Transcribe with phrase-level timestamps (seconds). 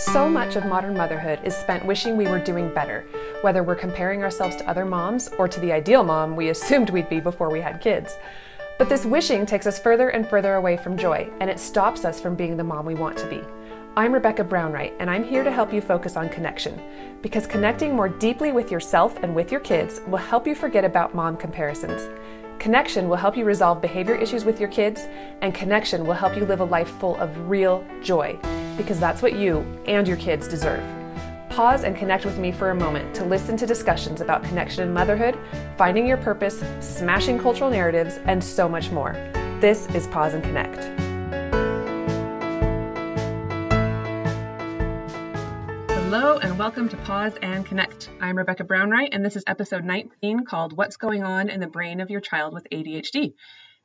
[0.00, 3.04] So much of modern motherhood is spent wishing we were doing better,
[3.42, 7.10] whether we're comparing ourselves to other moms or to the ideal mom we assumed we'd
[7.10, 8.16] be before we had kids.
[8.78, 12.18] But this wishing takes us further and further away from joy, and it stops us
[12.18, 13.42] from being the mom we want to be.
[13.94, 16.80] I'm Rebecca Brownwright, and I'm here to help you focus on connection.
[17.20, 21.14] Because connecting more deeply with yourself and with your kids will help you forget about
[21.14, 22.08] mom comparisons.
[22.58, 25.02] Connection will help you resolve behavior issues with your kids,
[25.42, 28.38] and connection will help you live a life full of real joy,
[28.82, 30.82] because that's what you and your kids deserve.
[31.50, 34.94] Pause and connect with me for a moment to listen to discussions about connection in
[34.94, 35.38] motherhood,
[35.76, 39.12] finding your purpose, smashing cultural narratives, and so much more.
[39.60, 40.84] This is Pause and Connect.
[45.90, 48.08] Hello, and welcome to Pause and Connect.
[48.20, 52.00] I'm Rebecca Brownwright, and this is episode 19 called What's Going On in the Brain
[52.00, 53.34] of Your Child with ADHD.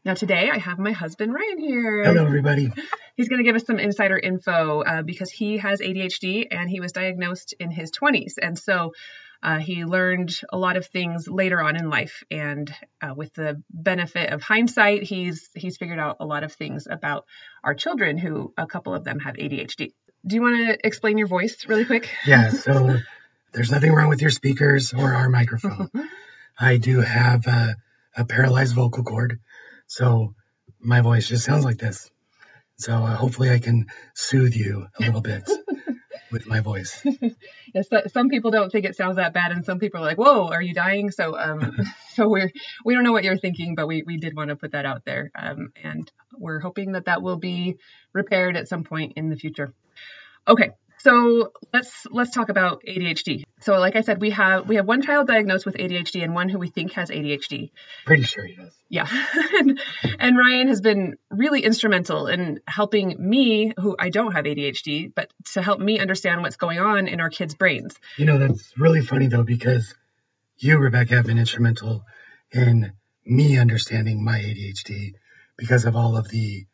[0.05, 2.03] Now, today I have my husband Ryan here.
[2.03, 2.71] Hello, everybody.
[3.17, 6.79] He's going to give us some insider info uh, because he has ADHD and he
[6.79, 8.33] was diagnosed in his 20s.
[8.39, 8.93] And so
[9.41, 12.23] uh, he learned a lot of things later on in life.
[12.29, 12.71] And
[13.01, 17.25] uh, with the benefit of hindsight, he's he's figured out a lot of things about
[17.63, 19.91] our children who a couple of them have ADHD.
[20.27, 22.09] Do you want to explain your voice really quick?
[22.27, 22.97] Yeah, so
[23.53, 25.89] there's nothing wrong with your speakers or our microphone.
[26.59, 27.75] I do have a,
[28.15, 29.39] a, paralyzed vocal cord,
[29.87, 30.33] so
[30.79, 32.09] my voice just sounds like this.
[32.77, 35.49] So uh, hopefully I can soothe you a little bit
[36.31, 37.01] with my voice.
[37.73, 40.47] yes, some people don't think it sounds that bad, and some people are like, "Whoa,
[40.49, 41.77] are you dying?" So, um,
[42.13, 42.51] so we're
[42.83, 45.05] we don't know what you're thinking, but we we did want to put that out
[45.05, 47.77] there, um, and we're hoping that that will be
[48.13, 49.73] repaired at some point in the future.
[50.47, 50.71] Okay,
[51.05, 53.43] so let's let's talk about ADHD.
[53.61, 56.49] So like I said, we have we have one child diagnosed with ADHD and one
[56.49, 57.69] who we think has ADHD.
[58.07, 58.73] Pretty sure he does.
[58.89, 59.07] Yeah.
[59.59, 59.79] and,
[60.17, 65.31] and Ryan has been really instrumental in helping me, who I don't have ADHD, but
[65.53, 67.95] to help me understand what's going on in our kids' brains.
[68.17, 69.93] You know, that's really funny though, because
[70.57, 72.03] you, Rebecca, have been instrumental
[72.51, 75.13] in me understanding my ADHD
[75.55, 76.65] because of all of the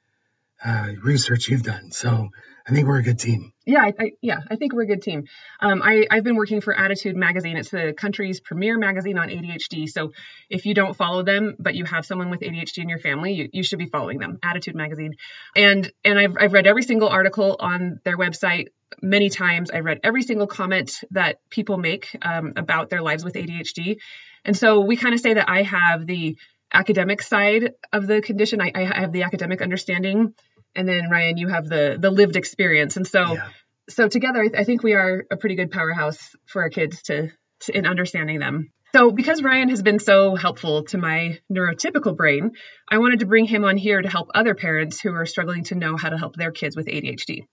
[0.64, 1.92] uh, research you've done.
[1.92, 2.30] So
[2.68, 3.54] I think we're a good team.
[3.66, 5.26] Yeah, I, I, yeah, I think we're a good team.
[5.60, 7.58] Um, I, I've been working for ADDitude Magazine.
[7.58, 9.90] It's the country's premier magazine on ADHD.
[9.90, 10.12] So
[10.50, 13.50] if you don't follow them, but you have someone with ADHD in your family, you,
[13.52, 14.40] you should be following them.
[14.44, 15.16] ADDitude Magazine,
[15.56, 18.68] and and I've I've read every single article on their website
[19.02, 19.72] many times.
[19.72, 23.98] I've read every single comment that people make um, about their lives with ADHD,
[24.46, 26.38] and so we kind of say that I have the
[26.74, 28.62] academic side of the condition.
[28.62, 30.34] I, I have the academic understanding
[30.76, 33.50] and then Ryan, you have the the lived experience, and so yeah.
[33.90, 37.78] so together, I think we are a pretty good powerhouse for our kids to, to
[37.78, 38.72] in understanding them.
[38.94, 42.52] So, because Ryan has been so helpful to my neurotypical brain,
[42.90, 45.76] I wanted to bring him on here to help other parents who are struggling to
[45.76, 47.48] know how to help their kids with ADHD.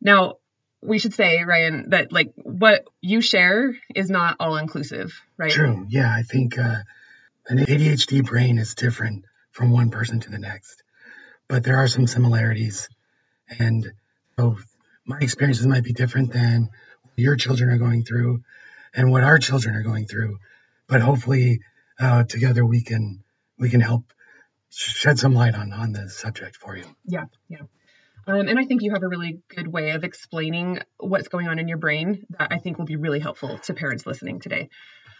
[0.00, 0.36] Now,
[0.82, 5.52] we should say, Ryan, that like what you share is not all inclusive, right?
[5.52, 5.86] True.
[5.90, 6.76] Yeah, I think uh,
[7.46, 10.82] an ADHD brain is different from one person to the next
[11.50, 12.88] but there are some similarities.
[13.58, 13.92] And
[14.38, 14.56] so
[15.04, 16.70] my experiences might be different than
[17.02, 18.42] what your children are going through
[18.94, 20.38] and what our children are going through.
[20.86, 21.60] But hopefully,
[21.98, 23.24] uh, together we can
[23.58, 24.04] we can help
[24.70, 26.84] shed some light on on the subject for you.
[27.04, 27.62] Yeah, yeah.
[28.26, 31.58] Um, and I think you have a really good way of explaining what's going on
[31.58, 34.68] in your brain that I think will be really helpful to parents listening today.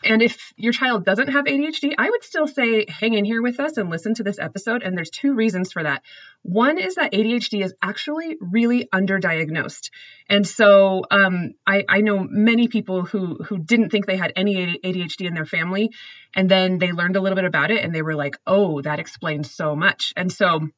[0.02, 3.60] And if your child doesn't have ADHD, I would still say hang in here with
[3.60, 4.82] us and listen to this episode.
[4.82, 6.02] And there's two reasons for that.
[6.42, 9.90] One is that ADHD is actually really underdiagnosed.
[10.28, 14.78] And so um, I, I know many people who, who didn't think they had any
[14.82, 15.90] ADHD in their family.
[16.34, 19.00] And then they learned a little bit about it and they were like, oh, that
[19.00, 20.12] explains so much.
[20.16, 20.68] And so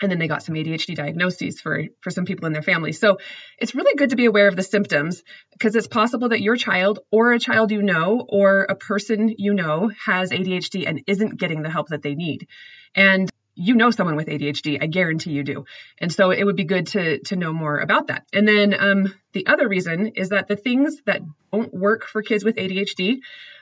[0.00, 2.92] and then they got some ADHD diagnoses for for some people in their family.
[2.92, 3.18] So
[3.58, 5.22] it's really good to be aware of the symptoms
[5.52, 9.54] because it's possible that your child or a child you know or a person you
[9.54, 12.46] know has ADHD and isn't getting the help that they need.
[12.94, 15.64] And you know someone with ADHD, I guarantee you do.
[15.98, 18.24] And so it would be good to to know more about that.
[18.32, 21.20] And then um, the other reason is that the things that
[21.52, 23.18] don't work for kids with ADHD,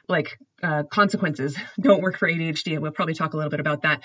[0.08, 3.82] like uh, consequences, don't work for ADHD, and we'll probably talk a little bit about
[3.82, 4.02] that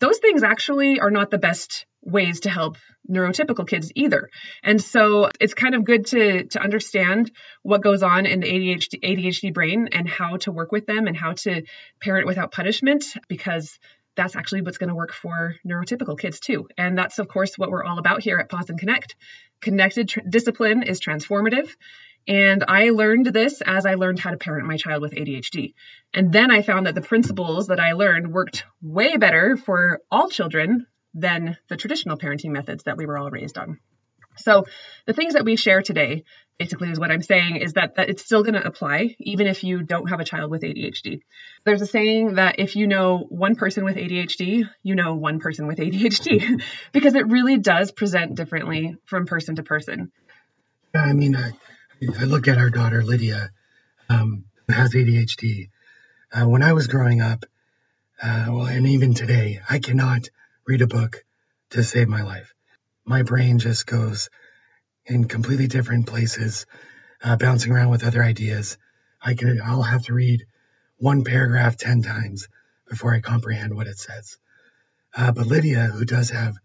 [0.00, 4.30] those things actually are not the best ways to help neurotypical kids either.
[4.62, 7.30] And so it's kind of good to to understand
[7.62, 11.16] what goes on in the ADHD ADHD brain and how to work with them and
[11.16, 11.62] how to
[12.00, 13.78] parent without punishment because
[14.16, 16.66] that's actually what's going to work for neurotypical kids too.
[16.76, 19.14] And that's of course what we're all about here at Pause and Connect.
[19.60, 21.68] Connected tr- discipline is transformative
[22.26, 25.74] and I learned this as I learned how to parent my child with ADHD.
[26.14, 30.28] And then I found that the principles that I learned worked way better for all
[30.28, 33.78] children than the traditional parenting methods that we were all raised on.
[34.36, 34.64] So
[35.06, 36.24] the things that we share today
[36.58, 39.64] basically is what I'm saying is that, that it's still going to apply even if
[39.64, 41.20] you don't have a child with ADHD.
[41.64, 45.66] There's a saying that if you know one person with ADHD, you know one person
[45.66, 46.62] with ADHD
[46.92, 50.12] because it really does present differently from person to person.
[50.94, 51.52] Yeah, I mean, I,
[52.02, 53.50] I look at our daughter Lydia,
[54.08, 55.68] um, who has ADHD.
[56.32, 57.44] Uh, when I was growing up,
[58.22, 60.30] uh, well, and even today, I cannot
[60.66, 61.22] read a book
[61.70, 62.54] to save my life.
[63.04, 64.30] My brain just goes
[65.04, 66.64] in completely different places,
[67.22, 68.78] uh, bouncing around with other ideas.
[69.20, 70.46] I can, I'll have to read
[70.96, 72.48] one paragraph 10 times
[72.88, 74.38] before I comprehend what it says.
[75.14, 76.56] Uh, but Lydia, who does have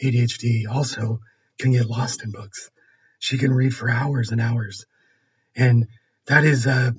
[0.00, 1.18] ADHD, also
[1.58, 2.70] can get lost in books.
[3.24, 4.84] She can read for hours and hours.
[5.56, 5.86] And
[6.26, 6.90] that is uh,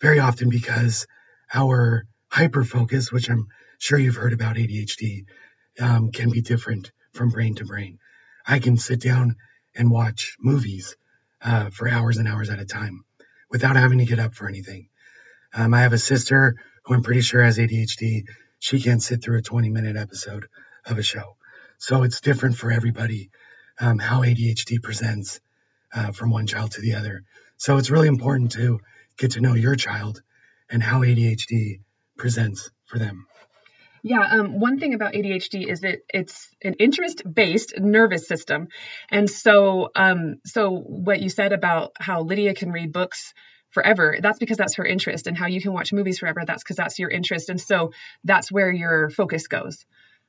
[0.00, 1.08] very often because
[1.52, 3.48] our hyper focus, which I'm
[3.80, 5.24] sure you've heard about ADHD,
[5.80, 7.98] um, can be different from brain to brain.
[8.46, 9.34] I can sit down
[9.74, 10.94] and watch movies
[11.42, 13.04] uh, for hours and hours at a time
[13.50, 14.90] without having to get up for anything.
[15.52, 18.26] Um, I have a sister who I'm pretty sure has ADHD.
[18.60, 20.46] She can't sit through a 20 minute episode
[20.86, 21.36] of a show.
[21.78, 23.30] So it's different for everybody
[23.80, 25.40] um, how ADHD presents
[25.94, 27.22] uh, from one child to the other.
[27.56, 28.80] So it's really important to
[29.16, 30.22] get to know your child
[30.70, 31.80] and how ADHD
[32.16, 33.26] presents for them.
[34.02, 38.68] Yeah, um, one thing about ADHD is that it's an interest-based nervous system,
[39.10, 43.34] and so um, so what you said about how Lydia can read books
[43.70, 46.76] forever that's because that's her interest and how you can watch movies forever that's because
[46.76, 47.92] that's your interest and so
[48.24, 49.84] that's where your focus goes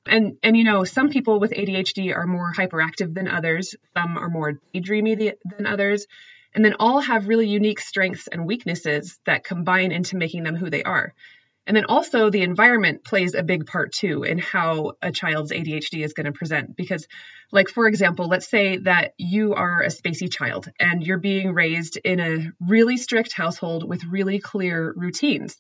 [0.06, 4.30] and and you know some people with ADHD are more hyperactive than others some are
[4.30, 6.08] more daydreamy than others
[6.56, 10.70] and then all have really unique strengths and weaknesses that combine into making them who
[10.70, 11.14] they are
[11.70, 16.04] and then also the environment plays a big part too in how a child's ADHD
[16.04, 16.76] is going to present.
[16.76, 17.08] Because,
[17.52, 21.98] like, for example, let's say that you are a spacey child and you're being raised
[21.98, 25.58] in a really strict household with really clear routines.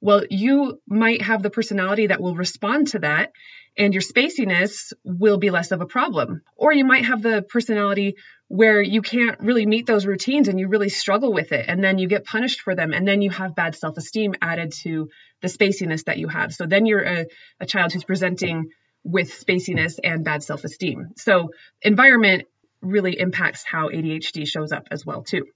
[0.00, 3.32] Well, you might have the personality that will respond to that
[3.78, 6.42] and your spaciness will be less of a problem.
[6.56, 8.16] Or you might have the personality
[8.48, 11.98] where you can't really meet those routines and you really struggle with it and then
[11.98, 15.10] you get punished for them and then you have bad self-esteem added to
[15.42, 16.54] the spaciness that you have.
[16.54, 17.26] So then you're a,
[17.60, 18.70] a child who's presenting
[19.02, 21.12] with spaciness and bad self-esteem.
[21.16, 21.50] So
[21.82, 22.44] environment
[22.80, 25.46] really impacts how ADHD shows up as well too.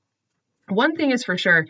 [0.68, 1.66] One thing is for sure,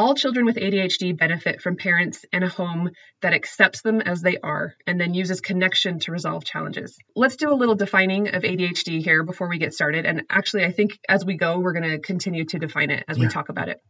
[0.00, 2.88] all children with ADHD benefit from parents and a home
[3.20, 6.96] that accepts them as they are and then uses connection to resolve challenges.
[7.14, 10.06] Let's do a little defining of ADHD here before we get started.
[10.06, 13.18] And actually, I think as we go, we're going to continue to define it as
[13.18, 13.24] yeah.
[13.24, 13.82] we talk about it.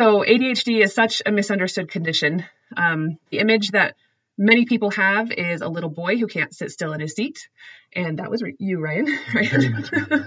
[0.00, 2.44] So, ADHD is such a misunderstood condition.
[2.76, 3.94] Um, the image that
[4.40, 7.48] many people have is a little boy who can't sit still in his seat.
[7.94, 9.06] And that was you, Ryan.
[9.34, 9.52] Right?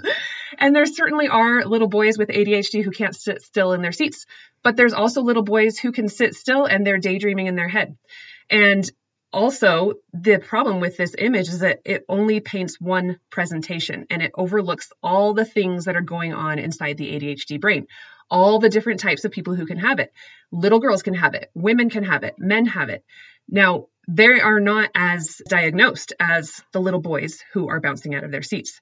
[0.60, 4.28] and there certainly are little boys with ADHD who can't sit still in their seats,
[4.62, 7.98] but there's also little boys who can sit still and they're daydreaming in their head.
[8.52, 8.90] And
[9.32, 14.32] also, the problem with this image is that it only paints one presentation and it
[14.36, 17.88] overlooks all the things that are going on inside the ADHD brain,
[18.30, 20.14] all the different types of people who can have it.
[20.52, 23.04] Little girls can have it, women can have it, men have it.
[23.50, 28.32] Now, they are not as diagnosed as the little boys who are bouncing out of
[28.32, 28.82] their seats.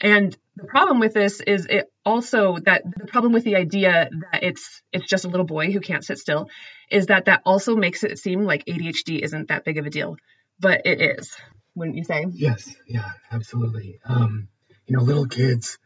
[0.00, 4.42] And the problem with this is it also that the problem with the idea that
[4.42, 6.48] it's it's just a little boy who can't sit still
[6.90, 10.16] is that that also makes it seem like ADHD isn't that big of a deal,
[10.60, 11.34] but it is.
[11.74, 12.26] Wouldn't you say?
[12.32, 13.98] Yes, yeah, absolutely.
[14.04, 14.48] Um,
[14.86, 15.78] you know, little kids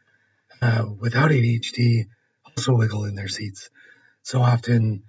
[0.61, 2.07] uh, without ADHD
[2.45, 3.71] also wiggle in their seats.
[4.23, 5.05] So often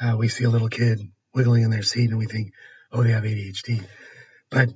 [0.00, 1.00] uh, we see a little kid
[1.34, 2.52] wiggling in their seat and we think,
[2.92, 3.82] oh, they have ADHD.
[4.50, 4.70] But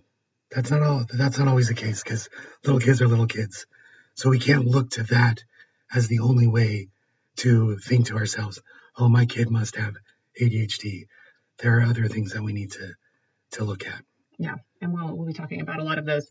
[0.50, 1.04] that's not all.
[1.12, 2.28] That's not always the case because
[2.64, 3.66] little kids are little kids.
[4.14, 5.42] So we can't look to that
[5.92, 6.88] as the only way
[7.36, 8.60] to think to ourselves,
[8.96, 9.96] oh, my kid must have
[10.40, 11.06] ADHD.
[11.58, 12.94] There are other things that we need to
[13.52, 14.02] to look at.
[14.38, 16.28] Yeah, and we'll we'll be talking about a lot of those.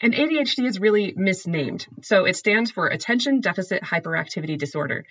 [0.00, 1.86] And ADHD is really misnamed.
[2.02, 5.04] So it stands for Attention Deficit Hyperactivity Disorder.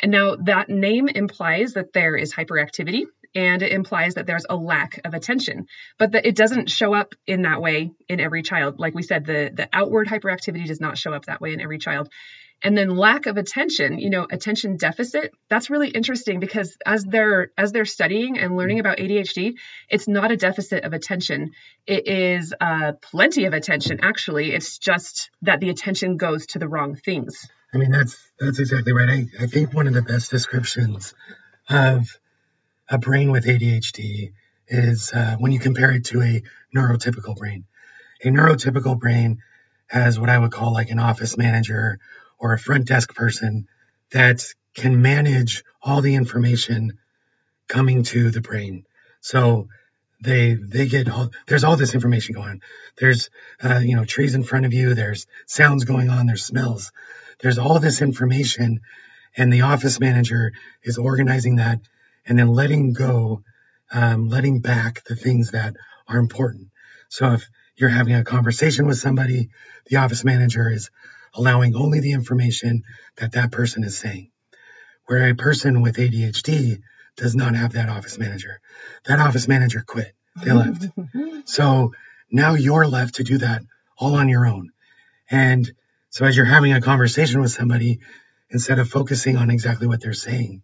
[0.00, 4.56] And now that name implies that there is hyperactivity and it implies that there's a
[4.56, 5.66] lack of attention.
[5.98, 8.78] But that it doesn't show up in that way in every child.
[8.78, 11.78] Like we said, the, the outward hyperactivity does not show up that way in every
[11.78, 12.08] child.
[12.62, 17.52] And then lack of attention, you know, attention deficit, that's really interesting because as they're
[17.56, 19.54] as they're studying and learning about ADHD,
[19.88, 21.52] it's not a deficit of attention.
[21.86, 24.52] It is uh, plenty of attention, actually.
[24.52, 27.48] It's just that the attention goes to the wrong things.
[27.72, 29.08] I mean, that's that's exactly right.
[29.08, 31.14] I, I think one of the best descriptions
[31.70, 32.08] of
[32.90, 34.32] a brain with ADHD
[34.66, 36.42] is uh, when you compare it to a
[36.74, 37.64] neurotypical brain.
[38.24, 39.38] A neurotypical brain
[39.86, 41.98] has what I would call like an office manager
[42.38, 43.68] or a front desk person
[44.10, 44.44] that
[44.74, 46.98] can manage all the information
[47.68, 48.84] coming to the brain.
[49.20, 49.68] So
[50.22, 52.60] they they get all there's all this information going on.
[52.98, 53.30] There's
[53.62, 54.94] uh, you know trees in front of you.
[54.94, 56.26] There's sounds going on.
[56.26, 56.92] There's smells.
[57.40, 58.80] There's all this information,
[59.36, 61.80] and the office manager is organizing that
[62.26, 63.42] and then letting go,
[63.92, 65.74] um, letting back the things that
[66.08, 66.68] are important.
[67.08, 69.48] So if you're having a conversation with somebody,
[69.86, 70.90] the office manager is
[71.34, 72.82] allowing only the information
[73.16, 74.30] that that person is saying.
[75.06, 76.82] Where a person with ADHD
[77.16, 78.60] does not have that office manager.
[79.06, 80.14] That office manager quit.
[80.44, 80.86] They left.
[81.46, 81.92] so
[82.30, 83.62] now you're left to do that
[83.98, 84.70] all on your own.
[85.30, 85.70] And
[86.10, 88.00] so as you're having a conversation with somebody,
[88.50, 90.62] instead of focusing on exactly what they're saying,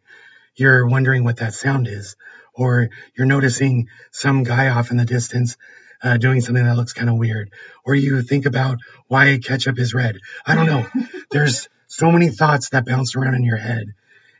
[0.56, 2.16] you're wondering what that sound is,
[2.54, 5.56] or you're noticing some guy off in the distance
[6.02, 7.50] uh, doing something that looks kind of weird,
[7.84, 10.18] or you think about why ketchup is red.
[10.44, 10.86] I don't know.
[11.30, 13.94] There's so many thoughts that bounce around in your head,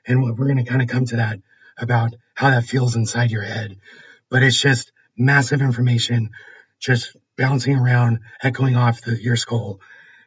[0.06, 1.40] and we're going to kind of come to that
[1.78, 3.76] about how that feels inside your head.
[4.30, 6.30] But it's just massive information
[6.78, 9.80] just bouncing around, echoing off the, your skull,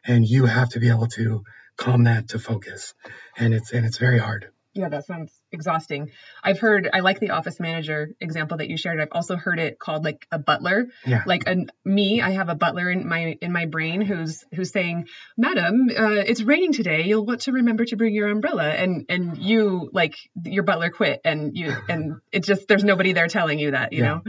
[0.04, 1.44] and you have to be able to
[1.76, 2.94] calm that to focus.
[3.36, 4.50] And it's and it's very hard.
[4.72, 6.10] Yeah, that sounds exhausting.
[6.44, 9.00] I've heard I like the office manager example that you shared.
[9.00, 10.86] I've also heard it called like a butler.
[11.04, 11.24] Yeah.
[11.26, 15.08] Like a, me, I have a butler in my in my brain who's who's saying,
[15.36, 17.02] "Madam, uh, it's raining today.
[17.02, 21.20] You'll want to remember to bring your umbrella." And and you like your butler quit,
[21.24, 24.08] and you and it just there's nobody there telling you that, you yeah.
[24.08, 24.22] know.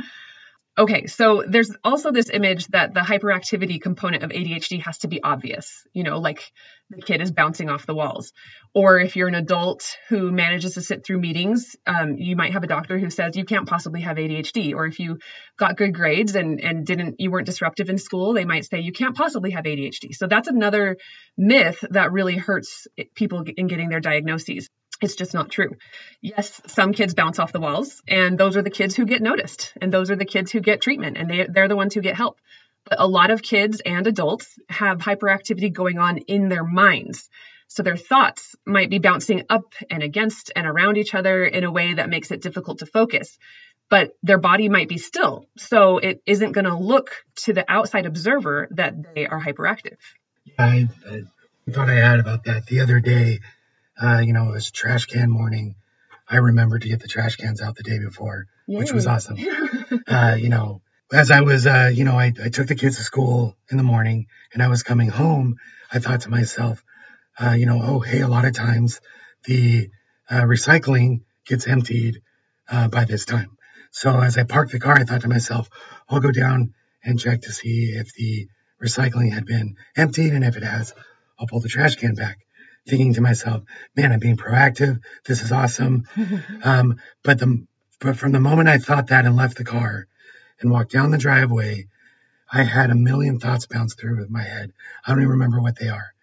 [0.77, 5.21] Okay, so there's also this image that the hyperactivity component of ADHD has to be
[5.21, 6.49] obvious, you know, like
[6.89, 8.31] the kid is bouncing off the walls.
[8.73, 12.63] Or if you're an adult who manages to sit through meetings, um, you might have
[12.63, 14.73] a doctor who says you can't possibly have ADHD.
[14.73, 15.19] Or if you
[15.57, 18.93] got good grades and, and didn't, you weren't disruptive in school, they might say you
[18.93, 20.15] can't possibly have ADHD.
[20.15, 20.95] So that's another
[21.37, 24.69] myth that really hurts people in getting their diagnoses.
[25.01, 25.71] It's just not true.
[26.21, 29.73] Yes, some kids bounce off the walls, and those are the kids who get noticed,
[29.81, 32.15] and those are the kids who get treatment, and they, they're the ones who get
[32.15, 32.39] help.
[32.85, 37.29] But a lot of kids and adults have hyperactivity going on in their minds.
[37.67, 41.71] So their thoughts might be bouncing up and against and around each other in a
[41.71, 43.37] way that makes it difficult to focus.
[43.89, 45.45] But their body might be still.
[45.57, 47.11] So it isn't going to look
[47.43, 49.97] to the outside observer that they are hyperactive.
[50.43, 53.39] Yeah, I, I thought I had about that the other day
[54.01, 55.75] uh, you know, it was trash can morning.
[56.27, 58.79] I remembered to get the trash cans out the day before, Yay.
[58.79, 59.37] which was awesome.
[60.07, 60.81] uh, you know,
[61.11, 63.83] as I was, uh, you know, I, I took the kids to school in the
[63.83, 65.57] morning and I was coming home.
[65.91, 66.83] I thought to myself,
[67.39, 69.01] uh, you know, oh, hey, a lot of times
[69.43, 69.89] the
[70.29, 72.21] uh, recycling gets emptied
[72.69, 73.57] uh, by this time.
[73.91, 75.69] So as I parked the car, I thought to myself,
[76.09, 78.47] I'll go down and check to see if the
[78.81, 80.33] recycling had been emptied.
[80.33, 80.93] And if it has,
[81.37, 82.37] I'll pull the trash can back
[82.87, 83.63] thinking to myself,
[83.95, 85.01] man, I'm being proactive.
[85.25, 86.07] This is awesome.
[86.63, 87.65] um, but the
[87.99, 90.07] but from the moment I thought that and left the car
[90.59, 91.87] and walked down the driveway,
[92.51, 94.73] I had a million thoughts bounce through my head.
[95.05, 96.13] I don't even remember what they are.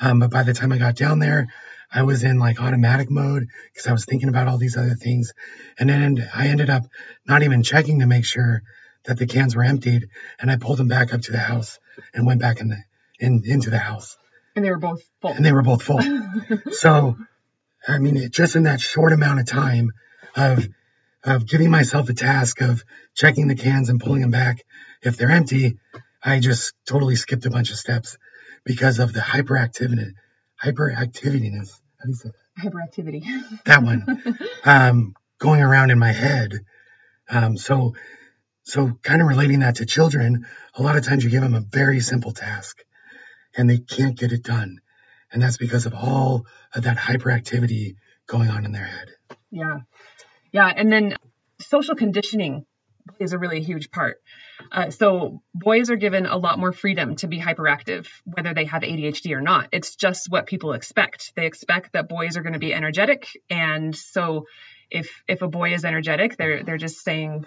[0.00, 1.48] Um, but by the time I got down there,
[1.92, 5.32] I was in like automatic mode because I was thinking about all these other things.
[5.78, 6.84] And then I ended up
[7.26, 8.62] not even checking to make sure
[9.04, 10.08] that the cans were emptied.
[10.38, 11.78] And I pulled them back up to the house
[12.14, 12.78] and went back in the
[13.18, 14.16] in into the house.
[14.58, 15.30] And they were both full.
[15.30, 16.00] And they were both full.
[16.72, 17.16] so,
[17.86, 19.92] I mean, it, just in that short amount of time
[20.34, 20.66] of
[21.22, 22.84] of giving myself a task of
[23.14, 24.64] checking the cans and pulling them back
[25.02, 25.78] if they're empty,
[26.22, 28.18] I just totally skipped a bunch of steps
[28.64, 30.14] because of the hyperactivity,
[30.60, 31.70] hyperactivityness.
[31.98, 32.64] How do you say that?
[32.64, 33.64] Hyperactivity.
[33.64, 36.64] that one, um, going around in my head.
[37.30, 37.94] Um, so,
[38.64, 41.60] so kind of relating that to children, a lot of times you give them a
[41.60, 42.82] very simple task
[43.58, 44.80] and they can't get it done.
[45.30, 47.96] And that's because of all of that hyperactivity
[48.26, 49.08] going on in their head.
[49.50, 49.80] Yeah.
[50.52, 50.72] Yeah.
[50.74, 51.16] And then
[51.60, 52.64] social conditioning
[53.18, 54.22] is a really huge part.
[54.70, 58.82] Uh, so boys are given a lot more freedom to be hyperactive, whether they have
[58.82, 59.68] ADHD or not.
[59.72, 61.32] It's just what people expect.
[61.34, 64.46] They expect that boys are going to be energetic, and so
[64.90, 67.46] if if a boy is energetic, they're they're just saying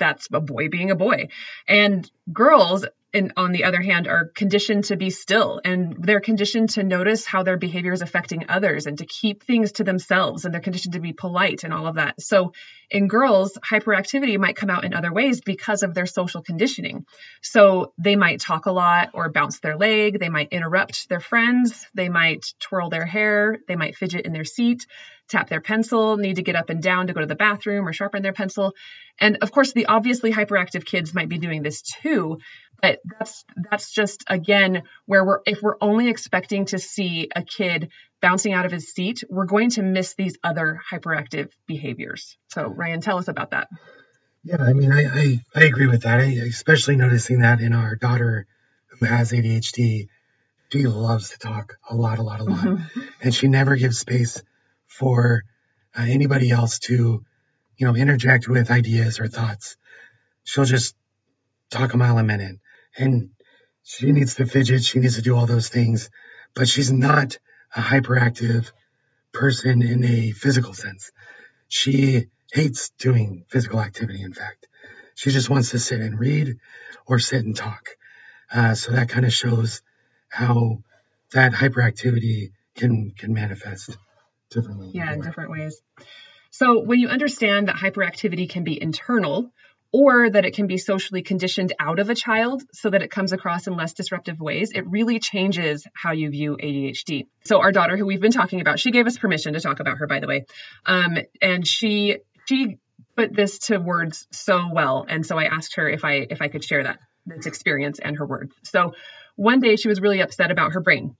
[0.00, 1.28] that's a boy being a boy.
[1.68, 6.70] And girls and on the other hand are conditioned to be still and they're conditioned
[6.70, 10.54] to notice how their behavior is affecting others and to keep things to themselves and
[10.54, 12.52] they're conditioned to be polite and all of that so
[12.90, 17.04] in girls hyperactivity might come out in other ways because of their social conditioning
[17.42, 21.86] so they might talk a lot or bounce their leg they might interrupt their friends
[21.94, 24.86] they might twirl their hair they might fidget in their seat
[25.30, 27.92] tap their pencil, need to get up and down to go to the bathroom or
[27.92, 28.74] sharpen their pencil.
[29.18, 32.38] And of course, the obviously hyperactive kids might be doing this too,
[32.82, 37.90] But that's that's just again where we're if we're only expecting to see a kid
[38.20, 42.36] bouncing out of his seat, we're going to miss these other hyperactive behaviors.
[42.48, 43.68] So Ryan, tell us about that.
[44.42, 46.20] Yeah, I mean, I, I, I agree with that.
[46.20, 48.46] I, especially noticing that in our daughter
[48.88, 50.08] who has ADHD,
[50.72, 53.00] she loves to talk a lot, a lot, a lot, mm-hmm.
[53.22, 54.42] and she never gives space
[54.90, 55.44] for
[55.96, 57.24] uh, anybody else to,
[57.76, 59.76] you know, interject with ideas or thoughts.
[60.44, 60.94] She'll just
[61.70, 62.58] talk a mile a minute,
[62.98, 63.30] and
[63.84, 64.82] she needs to fidget.
[64.84, 66.10] She needs to do all those things,
[66.54, 67.38] but she's not
[67.74, 68.70] a hyperactive
[69.32, 71.12] person in a physical sense.
[71.68, 74.66] She hates doing physical activity, in fact.
[75.14, 76.56] She just wants to sit and read
[77.06, 77.90] or sit and talk.
[78.52, 79.82] Uh, so that kind of shows
[80.28, 80.82] how
[81.32, 83.96] that hyperactivity can can manifest
[84.50, 84.90] differently.
[84.92, 85.80] Yeah, in different ways.
[86.50, 89.52] So when you understand that hyperactivity can be internal,
[89.92, 93.32] or that it can be socially conditioned out of a child so that it comes
[93.32, 97.26] across in less disruptive ways, it really changes how you view ADHD.
[97.44, 99.98] So our daughter, who we've been talking about, she gave us permission to talk about
[99.98, 100.46] her, by the way,
[100.86, 102.78] um, and she she
[103.16, 106.48] put this to words so well, and so I asked her if I if I
[106.48, 108.54] could share that this experience and her words.
[108.62, 108.94] So
[109.36, 111.16] one day she was really upset about her brain.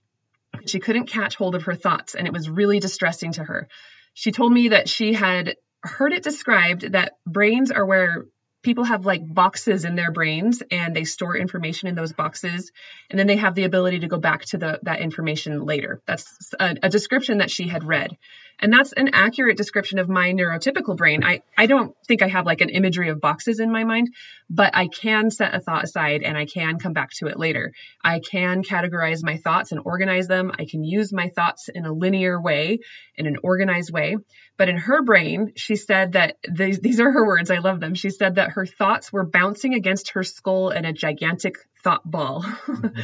[0.65, 3.67] She couldn't catch hold of her thoughts, and it was really distressing to her.
[4.13, 8.25] She told me that she had heard it described that brains are where
[8.63, 12.71] people have like boxes in their brains and they store information in those boxes
[13.09, 16.53] and then they have the ability to go back to the that information later that's
[16.59, 18.15] a, a, description that she had read
[18.61, 22.45] and that's an accurate description of my neurotypical brain i i don't think i have
[22.45, 24.09] like an imagery of boxes in my mind
[24.49, 27.73] but i can set a thought aside and i can come back to it later
[28.03, 31.91] i can categorize my thoughts and organize them i can use my thoughts in a
[31.91, 32.79] linear way
[33.15, 34.15] in an organized way
[34.61, 37.49] but in her brain, she said that these, these are her words.
[37.49, 37.95] I love them.
[37.95, 42.45] She said that her thoughts were bouncing against her skull in a gigantic thought ball.
[42.71, 43.01] Mm-hmm.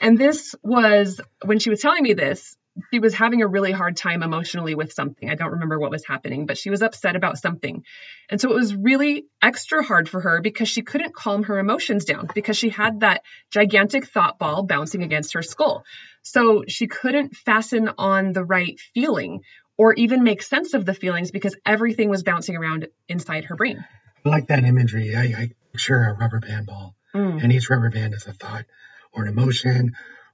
[0.00, 2.56] and this was when she was telling me this,
[2.92, 5.28] she was having a really hard time emotionally with something.
[5.30, 7.84] I don't remember what was happening, but she was upset about something.
[8.30, 12.04] And so it was really extra hard for her because she couldn't calm her emotions
[12.04, 15.84] down because she had that gigantic thought ball bouncing against her skull.
[16.22, 19.42] So she couldn't fasten on the right feeling
[19.76, 23.84] or even make sense of the feelings because everything was bouncing around inside her brain.
[24.24, 25.14] I like that imagery.
[25.16, 27.42] I, I picture a rubber band ball, mm.
[27.42, 28.64] and each rubber band is a thought
[29.12, 29.92] or an emotion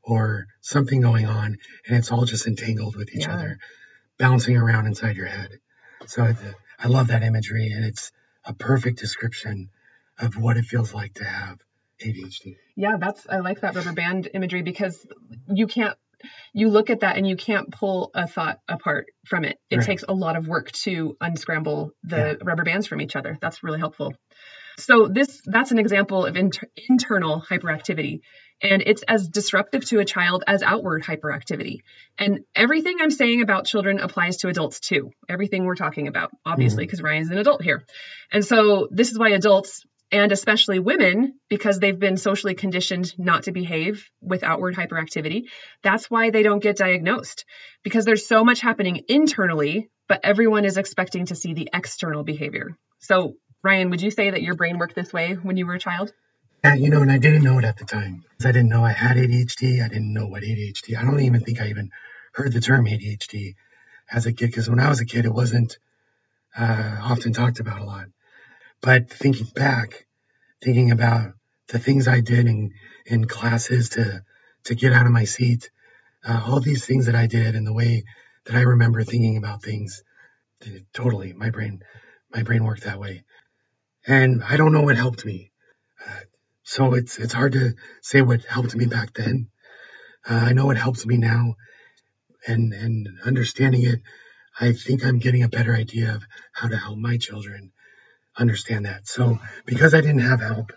[0.08, 3.34] or something going on, and it's all just entangled with each yeah.
[3.34, 3.58] other,
[4.18, 5.58] bouncing around inside your head.
[6.06, 6.34] So I,
[6.78, 8.10] I love that imagery, and it's
[8.44, 9.70] a perfect description
[10.18, 11.58] of what it feels like to have
[12.04, 12.56] ADHD.
[12.76, 15.06] Yeah, that's I like that rubber band imagery because
[15.48, 15.96] you can't
[16.52, 19.58] you look at that and you can't pull a thought apart from it.
[19.70, 19.86] It right.
[19.86, 22.34] takes a lot of work to unscramble the yeah.
[22.42, 23.38] rubber bands from each other.
[23.40, 24.14] That's really helpful.
[24.78, 28.20] So this that's an example of inter- internal hyperactivity
[28.60, 31.80] and it's as disruptive to a child as outward hyperactivity.
[32.18, 35.12] And everything I'm saying about children applies to adults too.
[35.28, 37.06] Everything we're talking about, obviously, because mm-hmm.
[37.06, 37.84] Ryan's an adult here.
[38.32, 43.44] And so this is why adults and especially women, because they've been socially conditioned not
[43.44, 45.44] to behave with outward hyperactivity,
[45.82, 47.44] that's why they don't get diagnosed
[47.82, 52.76] because there's so much happening internally, but everyone is expecting to see the external behavior.
[53.00, 55.80] So, Ryan, would you say that your brain worked this way when you were a
[55.80, 56.12] child?
[56.64, 58.84] Yeah, you know, and I didn't know it at the time because I didn't know
[58.84, 59.82] I had ADHD.
[59.84, 60.96] I didn't know what ADHD.
[60.98, 61.90] I don't even think I even
[62.34, 63.54] heard the term ADHD
[64.12, 65.78] as a kid because when I was a kid, it wasn't
[66.58, 68.06] uh, often talked about a lot.
[68.82, 70.06] But thinking back,
[70.62, 71.32] thinking about
[71.68, 72.72] the things I did in,
[73.06, 74.22] in classes to,
[74.64, 75.70] to get out of my seat,
[76.26, 78.04] uh, all these things that I did and the way
[78.46, 80.02] that I remember thinking about things,
[80.94, 81.82] totally, my brain,
[82.34, 83.24] my brain worked that way.
[84.06, 85.52] And I don't know what helped me.
[86.68, 89.48] So it's, it's hard to say what helped me back then.
[90.28, 91.54] Uh, I know it helps me now
[92.46, 94.02] and, and understanding it,
[94.60, 97.72] I think I'm getting a better idea of how to help my children
[98.36, 99.06] understand that.
[99.06, 100.72] So because I didn't have help,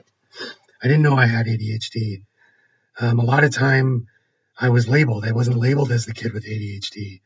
[0.82, 2.24] I didn't know I had ADHD.
[2.98, 4.08] Um, a lot of time
[4.58, 5.26] I was labeled.
[5.26, 7.20] I wasn't labeled as the kid with ADHD.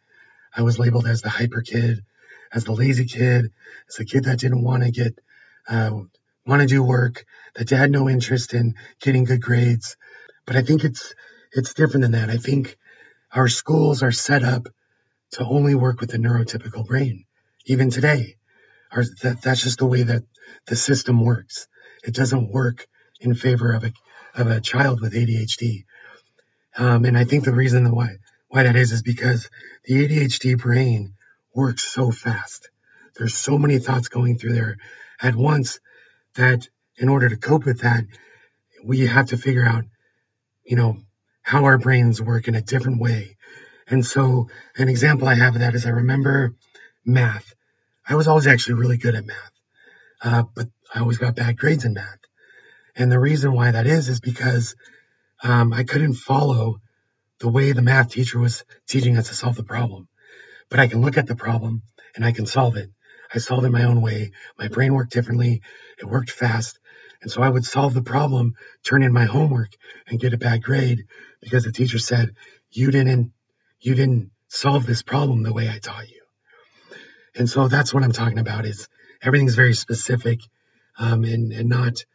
[0.57, 2.03] I was labeled as the hyper kid,
[2.51, 3.51] as the lazy kid,
[3.89, 5.19] as the kid that didn't want to get,
[5.67, 5.99] uh,
[6.45, 9.97] want to do work, that had no interest in getting good grades.
[10.45, 11.13] But I think it's,
[11.53, 12.29] it's different than that.
[12.29, 12.77] I think
[13.31, 14.67] our schools are set up
[15.33, 17.25] to only work with the neurotypical brain,
[17.65, 18.35] even today
[18.93, 20.23] or that that's just the way that
[20.67, 21.67] the system works.
[22.03, 22.87] It doesn't work
[23.19, 23.93] in favor of a
[24.35, 25.85] of a child with ADHD.
[26.77, 29.49] Um, and I think the reason why why that is is because
[29.85, 31.13] the ADHD brain
[31.53, 32.69] works so fast.
[33.17, 34.77] There's so many thoughts going through there
[35.21, 35.79] at once
[36.35, 36.67] that
[36.97, 38.05] in order to cope with that,
[38.83, 39.85] we have to figure out,
[40.65, 40.97] you know,
[41.41, 43.37] how our brains work in a different way.
[43.87, 46.55] And so an example I have of that is I remember
[47.05, 47.53] math.
[48.07, 49.51] I was always actually really good at math,
[50.21, 52.19] uh, but I always got bad grades in math.
[52.95, 54.75] And the reason why that is, is because
[55.43, 56.77] um, I couldn't follow
[57.39, 60.07] the way the math teacher was teaching us to solve the problem.
[60.69, 61.83] But I can look at the problem
[62.15, 62.89] and I can solve it.
[63.35, 64.31] I solved it my own way.
[64.57, 65.61] My brain worked differently.
[65.99, 66.79] It worked fast.
[67.21, 69.71] And so I would solve the problem, turn in my homework
[70.07, 71.05] and get a bad grade
[71.41, 72.35] because the teacher said,
[72.71, 73.33] you didn't,
[73.79, 76.21] you didn't solve this problem the way I taught you.
[77.35, 78.87] And so that's what I'm talking about is
[79.21, 80.39] everything's very specific
[80.97, 82.05] um, and, and not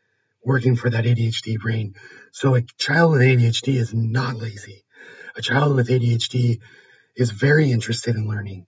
[0.43, 1.95] working for that ADHD brain.
[2.33, 4.85] So a child with ADHD is not lazy.
[5.37, 6.61] A child with ADHD
[7.15, 8.67] is very interested in learning,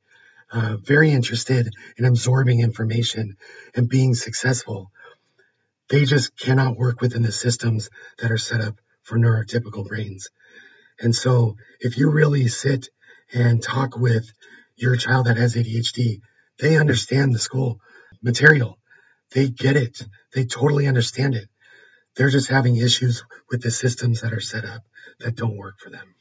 [0.52, 3.36] uh, very interested in absorbing information
[3.74, 4.90] and being successful.
[5.88, 10.28] They just cannot work within the systems that are set up for neurotypical brains.
[11.00, 12.88] And so if you really sit
[13.32, 14.30] and talk with
[14.76, 16.20] your child that has ADHD,
[16.58, 17.80] they understand the school
[18.22, 18.78] material.
[19.32, 20.02] They get it.
[20.34, 21.48] They totally understand it.
[22.16, 24.82] They're just having issues with the systems that are set up
[25.20, 26.14] that don't work for them.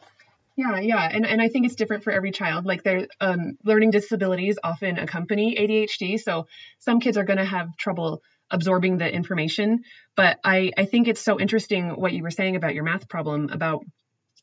[0.61, 2.65] Yeah, yeah, and and I think it's different for every child.
[2.65, 6.45] Like their um, learning disabilities often accompany ADHD, so
[6.77, 8.21] some kids are going to have trouble
[8.51, 9.79] absorbing the information.
[10.15, 13.49] But I I think it's so interesting what you were saying about your math problem
[13.51, 13.83] about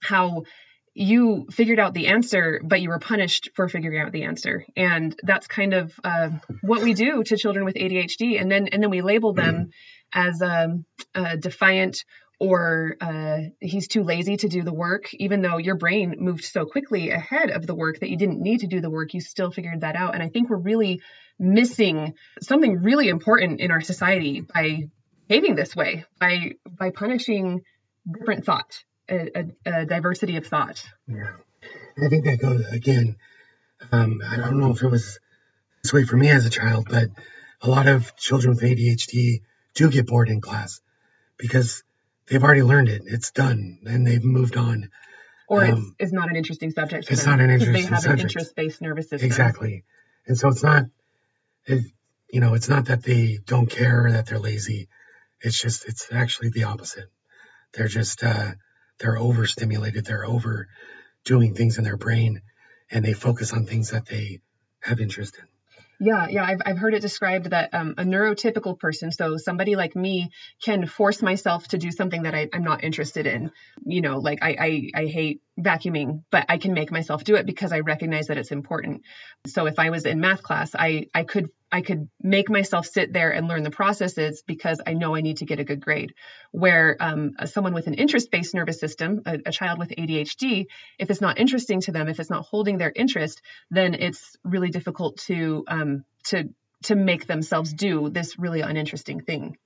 [0.00, 0.42] how
[0.92, 5.14] you figured out the answer, but you were punished for figuring out the answer, and
[5.22, 6.30] that's kind of uh,
[6.62, 9.70] what we do to children with ADHD, and then and then we label them
[10.12, 12.02] as um, uh, defiant
[12.40, 16.64] or uh, he's too lazy to do the work, even though your brain moved so
[16.64, 19.50] quickly ahead of the work that you didn't need to do the work, you still
[19.50, 20.14] figured that out.
[20.14, 21.00] And I think we're really
[21.38, 24.88] missing something really important in our society by
[25.26, 27.62] behaving this way, by by punishing
[28.10, 30.84] different thought, a, a, a diversity of thought.
[31.08, 31.32] Yeah,
[32.02, 33.16] I think that goes again.
[33.90, 35.18] Um, I don't know if it was
[35.82, 37.08] this way for me as a child, but
[37.60, 39.42] a lot of children with ADHD
[39.74, 40.80] do get bored in class
[41.36, 41.82] because
[42.28, 43.02] they've already learned it.
[43.06, 44.90] It's done, and they've moved on.
[45.48, 47.10] Or um, it's, it's not an interesting subject.
[47.10, 48.20] it's them, not an interesting They have subject.
[48.20, 49.26] an interest-based nervous system.
[49.26, 49.84] Exactly,
[50.26, 50.84] and so it's not,
[51.66, 51.84] it,
[52.30, 54.88] you know, it's not that they don't care or that they're lazy.
[55.40, 57.10] It's just it's actually the opposite.
[57.72, 58.52] They're just uh,
[58.98, 60.04] they're overstimulated.
[60.04, 60.68] They're over
[61.24, 62.42] doing things in their brain,
[62.90, 64.40] and they focus on things that they
[64.80, 65.44] have interest in.
[66.00, 69.96] Yeah, yeah, I've, I've heard it described that um, a neurotypical person, so somebody like
[69.96, 70.30] me,
[70.62, 73.50] can force myself to do something that I, am not interested in.
[73.84, 77.46] You know, like I, I, I hate vacuuming, but I can make myself do it
[77.46, 79.02] because I recognize that it's important.
[79.48, 83.12] So if I was in math class, I, I could I could make myself sit
[83.12, 86.14] there and learn the processes because I know I need to get a good grade.
[86.50, 90.66] Where um, someone with an interest based nervous system, a, a, child with ADHD,
[90.98, 94.70] if it's not interesting to them, if it's not holding their interest, then it's really
[94.70, 96.48] difficult to um, to
[96.84, 99.56] to make themselves do this really uninteresting thing.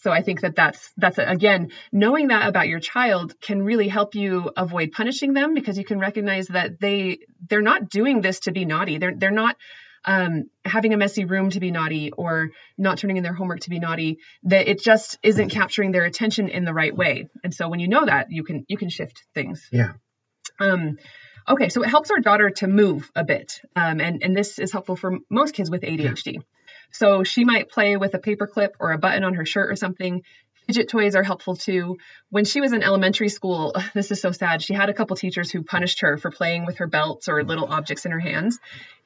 [0.00, 4.14] So I think that that's that's again knowing that about your child can really help
[4.14, 8.52] you avoid punishing them because you can recognize that they they're not doing this to
[8.52, 8.98] be naughty.
[8.98, 9.56] They're they're not
[10.08, 13.70] um, having a messy room to be naughty or not turning in their homework to
[13.70, 17.28] be naughty that it just isn't capturing their attention in the right way.
[17.44, 19.68] And so when you know that you can you can shift things.
[19.70, 19.92] Yeah.
[20.58, 20.96] Um
[21.46, 24.72] okay so it helps our daughter to move a bit um, and and this is
[24.72, 26.40] helpful for most kids with adhd yeah.
[26.92, 29.76] so she might play with a paper clip or a button on her shirt or
[29.76, 30.22] something
[30.68, 31.96] Fidget toys are helpful too.
[32.28, 34.60] When she was in elementary school, this is so sad.
[34.60, 37.64] She had a couple teachers who punished her for playing with her belts or little
[37.64, 38.58] objects in her hands.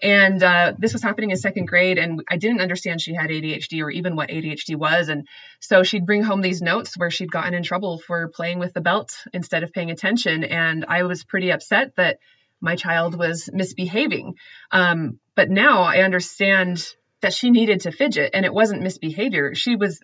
[0.03, 3.81] And uh, this was happening in second grade, and I didn't understand she had ADHD
[3.81, 5.09] or even what ADHD was.
[5.09, 5.29] And
[5.61, 8.81] so she'd bring home these notes where she'd gotten in trouble for playing with the
[8.81, 10.43] belt instead of paying attention.
[10.43, 12.19] And I was pretty upset that
[12.61, 14.35] my child was misbehaving.
[14.73, 16.85] Um, but now I understand
[17.21, 19.55] that she needed to fidget and it wasn't misbehavior.
[19.55, 20.01] She was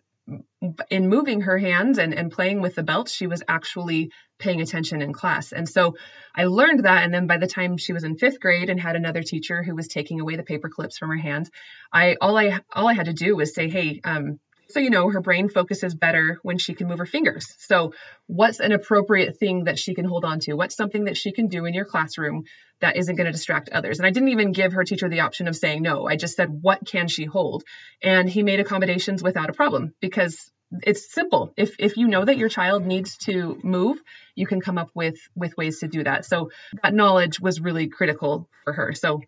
[0.91, 5.03] in moving her hands and, and playing with the belt, she was actually paying attention
[5.03, 5.53] in class.
[5.53, 5.95] And so
[6.35, 7.05] I learned that.
[7.05, 9.75] And then by the time she was in fifth grade and had another teacher who
[9.75, 11.51] was taking away the paper clips from her hands,
[11.93, 14.39] I all I all I had to do was say, hey, um,
[14.71, 17.55] so you know her brain focuses better when she can move her fingers.
[17.59, 17.95] So
[18.27, 20.55] what's an appropriate thing that she can hold on to?
[20.55, 22.45] What's something that she can do in your classroom
[22.81, 23.99] that isn't going to distract others?
[23.99, 26.07] And I didn't even give her teacher the option of saying no.
[26.07, 27.65] I just said, what can she hold?
[28.03, 30.51] And he made accommodations without a problem because
[30.83, 31.53] it's simple.
[31.57, 33.99] If if you know that your child needs to move,
[34.35, 36.27] you can come up with with ways to do that.
[36.27, 36.51] So
[36.83, 38.93] that knowledge was really critical for her.
[38.93, 39.23] So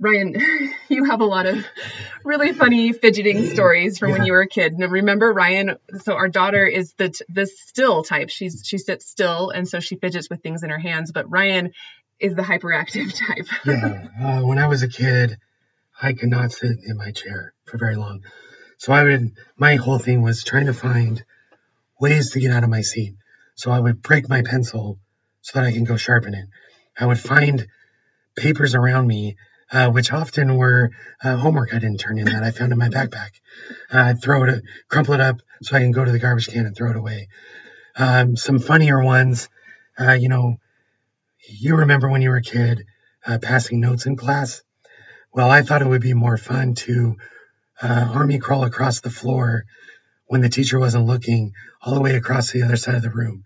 [0.00, 0.36] Ryan,
[0.88, 1.64] you have a lot of
[2.24, 4.78] really funny fidgeting stories from when you were a kid.
[4.78, 8.30] Now remember Ryan, so our daughter is the the still type.
[8.30, 11.72] She's she sits still and so she fidgets with things in her hands, but Ryan
[12.20, 13.46] is the hyperactive type.
[13.64, 14.08] yeah.
[14.20, 15.38] Uh, when I was a kid,
[16.00, 18.22] I could not sit in my chair for very long.
[18.78, 21.22] So I would, my whole thing was trying to find
[22.00, 23.14] ways to get out of my seat.
[23.56, 24.98] So I would break my pencil
[25.42, 26.46] so that I can go sharpen it.
[26.96, 27.66] I would find
[28.36, 29.36] papers around me,
[29.70, 30.90] uh, which often were
[31.22, 33.30] uh, homework I didn't turn in that I found in my backpack.
[33.90, 36.76] I'd throw it, crumple it up so I can go to the garbage can and
[36.76, 37.28] throw it away.
[37.96, 39.48] Um, some funnier ones,
[39.98, 40.56] uh, you know,
[41.48, 42.84] you remember when you were a kid
[43.26, 44.62] uh, passing notes in class?
[45.32, 47.16] Well, I thought it would be more fun to
[47.82, 49.64] uh, army crawl across the floor
[50.26, 51.52] when the teacher wasn't looking,
[51.82, 53.44] all the way across the other side of the room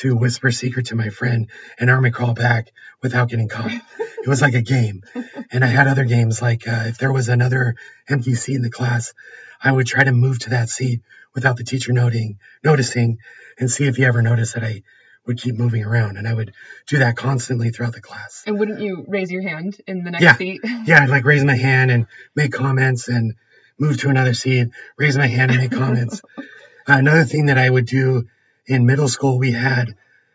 [0.00, 3.70] to whisper secret to my friend and army crawl back without getting caught.
[3.72, 5.02] It was like a game.
[5.50, 7.74] And I had other games like uh, if there was another
[8.08, 9.12] empty seat in the class,
[9.62, 11.00] I would try to move to that seat
[11.34, 13.18] without the teacher noting, noticing
[13.58, 14.82] and see if he ever noticed that I
[15.26, 16.16] would keep moving around.
[16.16, 16.52] And I would
[16.86, 18.42] do that constantly throughout the class.
[18.46, 20.36] And wouldn't you raise your hand in the next Yeah.
[20.36, 20.60] seat?
[20.86, 23.34] Yeah, I'd like raise my hand and make comments and
[23.78, 26.22] move to another seat, raise my hand and make comments.
[26.88, 28.26] Uh, another thing that I would do
[28.66, 29.94] in middle school, we had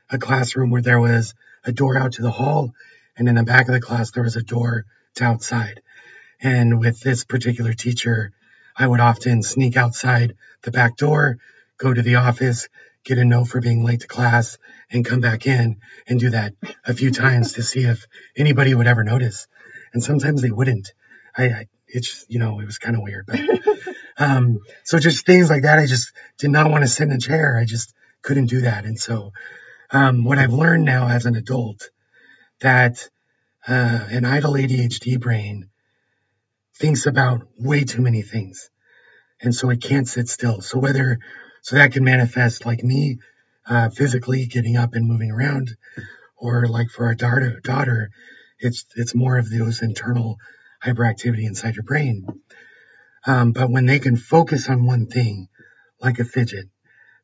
[0.10, 1.34] a classroom where there was
[1.64, 2.74] a door out to the hall,
[3.18, 4.86] and in the back of the class, there was a door
[5.16, 5.82] to outside.
[6.42, 8.32] And with this particular teacher,
[8.78, 11.38] I would often sneak outside the back door,
[11.78, 12.68] go to the office,
[13.04, 14.58] get a note for being late to class,
[14.92, 16.54] and come back in and do that
[16.86, 19.48] a few times to see if anybody would ever notice.
[19.94, 20.94] And sometimes they wouldn't.
[21.38, 23.40] I, I it's you know it was kind of weird, but
[24.18, 25.80] um, so just things like that.
[25.80, 27.58] I just did not want to sit in a chair.
[27.58, 27.94] I just
[28.26, 28.86] couldn't do that.
[28.86, 29.32] And so
[29.92, 31.90] um, what I've learned now as an adult
[32.60, 33.08] that
[33.68, 35.70] uh, an idle ADHD brain
[36.78, 38.70] thinks about way too many things,
[39.42, 40.62] and so it can't sit still.
[40.62, 41.20] So whether
[41.62, 43.18] so that can manifest like me
[43.68, 45.76] uh, physically getting up and moving around,
[46.36, 48.10] or like for our daughter, daughter,
[48.60, 50.38] it's it's more of those internal
[50.84, 52.26] hyperactivity inside your brain.
[53.28, 55.48] Um, but when they can focus on one thing,
[56.00, 56.66] like a fidget,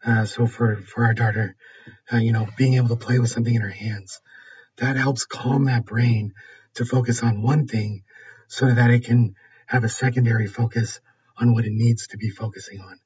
[0.06, 1.56] uh, so for for our daughter,
[2.12, 4.20] uh, you know, being able to play with something in her hands,
[4.78, 6.34] that helps calm that brain
[6.76, 8.04] to focus on one thing,
[8.48, 9.36] so that it can
[9.68, 11.00] have a secondary focus
[11.38, 13.00] on what it needs to be focusing on.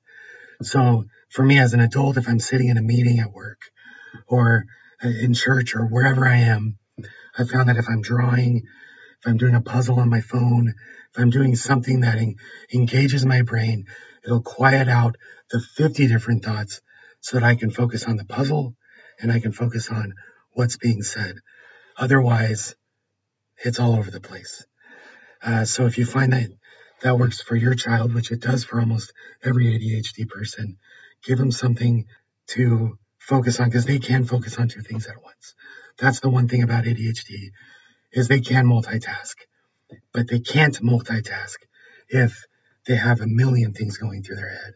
[0.61, 3.59] So for me as an adult, if I'm sitting in a meeting at work
[4.27, 4.65] or
[5.03, 6.77] uh, in church or wherever I am,
[7.37, 11.19] I found that if I'm drawing, if I'm doing a puzzle on my phone, if
[11.19, 12.35] I'm doing something that en-
[12.73, 13.85] engages my brain,
[14.23, 15.17] it'll quiet out
[15.51, 16.81] the 50 different thoughts
[17.25, 18.75] so that I can focus on the puzzle
[19.19, 20.13] and I can focus on
[20.51, 21.37] what's being said.
[21.97, 22.75] Otherwise,
[23.57, 24.63] it's all over the place.
[25.41, 26.51] Uh, so if you find that
[27.01, 29.11] that works for your child, which it does for almost
[29.43, 30.77] every ADHD person,
[31.23, 32.05] give them something
[32.49, 35.55] to focus on because they can focus on two things at once.
[35.97, 37.49] That's the one thing about ADHD
[38.11, 39.33] is they can multitask,
[40.13, 41.55] but they can't multitask
[42.07, 42.45] if
[42.85, 44.73] they have a million things going through their head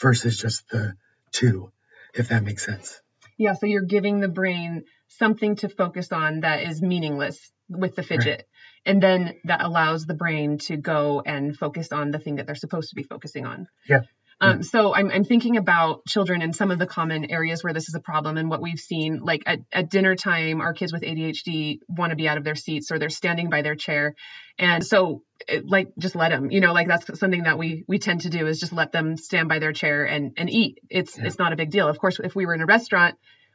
[0.00, 0.94] versus just the
[1.30, 1.70] two,
[2.14, 3.00] if that makes sense.
[3.38, 8.02] Yeah, so you're giving the brain something to focus on that is meaningless with the
[8.02, 8.44] fidget.
[8.84, 12.54] And then that allows the brain to go and focus on the thing that they're
[12.54, 13.66] supposed to be focusing on.
[13.88, 14.00] Yeah.
[14.42, 17.88] Um, so I'm, I'm thinking about children and some of the common areas where this
[17.88, 21.02] is a problem and what we've seen like at, at dinner time our kids with
[21.02, 24.14] adhd want to be out of their seats or they're standing by their chair.
[24.58, 27.98] And so it, like just let them you know like that's something that we we
[27.98, 30.78] tend to do is just let them stand by their chair and and eat.
[30.90, 31.26] It's Yeah.
[31.26, 31.88] it's not a big deal.
[31.88, 33.14] Of course if we were in a restaurant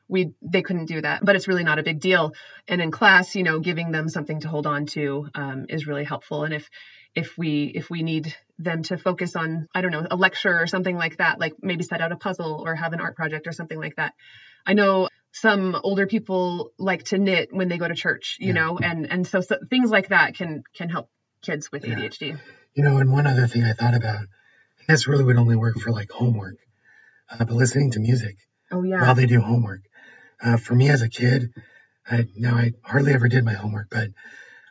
[0.09, 2.31] we they couldn't do that but it's really not a big deal.
[2.67, 6.05] And in class you know giving them something to hold on to um, is really
[6.05, 6.43] helpful.
[6.45, 6.69] And if
[7.17, 10.67] if we if we need them to focus on i don't know a lecture or
[10.67, 13.51] something like that like maybe set out a puzzle or have an art project or
[13.51, 14.13] something like that
[14.67, 18.59] i know some older people like to knit when they go to church you Yeah.
[18.59, 21.09] know and and so, so things like that can can help
[21.41, 21.95] kids with Yeah.
[21.95, 22.37] adhd
[22.75, 24.25] You know, and one other thing I thought about,
[24.87, 26.57] this really would only work for like homework,
[27.31, 28.35] uh, but listening to music
[28.71, 29.81] oh yeah while they do homework.
[30.39, 31.49] Uh, for me as a kid,
[32.09, 34.09] I, now I hardly ever did my homework, but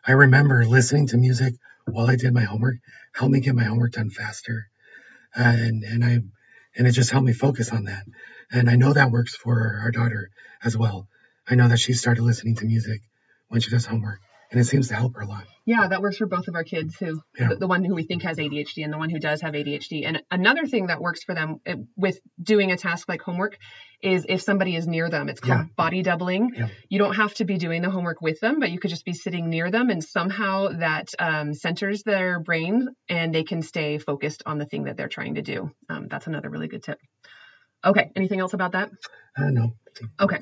[0.07, 1.55] I remember listening to music
[1.87, 2.77] while I did my homework
[3.15, 4.69] helped me get my homework done faster,
[5.35, 6.19] and and I
[6.77, 8.05] and it just helped me focus on that.
[8.53, 10.31] And I know that works for our daughter
[10.63, 11.09] as well.
[11.49, 13.01] I know that she started listening to music
[13.49, 15.45] when she does homework, and it seems to help her a lot.
[15.65, 17.49] Yeah, that works for both of our kids who Yeah.
[17.49, 20.07] the, the one who we think has ADHD and the one who does have ADHD.
[20.07, 23.57] And another thing that works for them uh, with doing a task like homework
[24.03, 25.29] is if somebody is near them.
[25.29, 25.67] It's called Yeah.
[25.77, 26.53] body doubling.
[26.55, 26.69] Yeah.
[26.89, 29.15] You don't have to be doing the homework with them, but you could just be
[29.15, 34.45] sitting near them and somehow that um, centers their brain and they can stay focused
[34.47, 35.71] on the thing that they're trying to do.
[35.89, 36.99] Um, that's another really good tip.
[37.85, 38.91] Okay, anything else about that?
[39.37, 39.75] I don't.
[40.21, 40.39] Okay.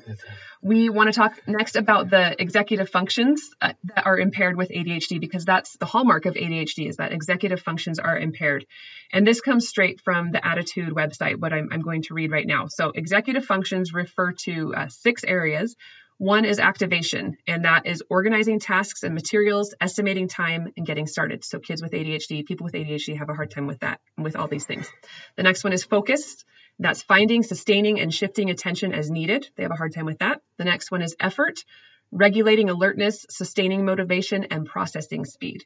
[0.61, 5.19] We want to talk next about the executive functions uh, that are impaired with ADHD
[5.19, 8.65] because that's the hallmark of ADHD is that executive functions are impaired.
[9.13, 12.47] And this comes straight from the ADDitude website, what I'm, I'm going to read right
[12.47, 12.65] now.
[12.67, 15.75] So, executive functions refer to uh, six areas.
[16.17, 21.43] One is activation, and that is organizing tasks and materials, estimating time, and getting started.
[21.43, 24.47] So, kids with ADHD, people with ADHD have a hard time with that, with all
[24.47, 24.89] these things.
[25.35, 26.43] The next one is focus.
[26.79, 29.49] That's finding, sustaining, and shifting attention as needed.
[29.55, 30.41] They have a hard time with that.
[30.57, 31.63] The next one is effort,
[32.11, 35.63] regulating alertness, sustaining motivation, and processing speed.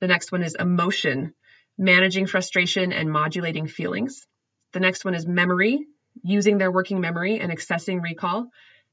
[0.00, 1.34] The next one is emotion,
[1.76, 4.26] managing frustration and modulating feelings.
[4.72, 5.86] The next one is memory,
[6.22, 8.48] using their working memory and accessing recall.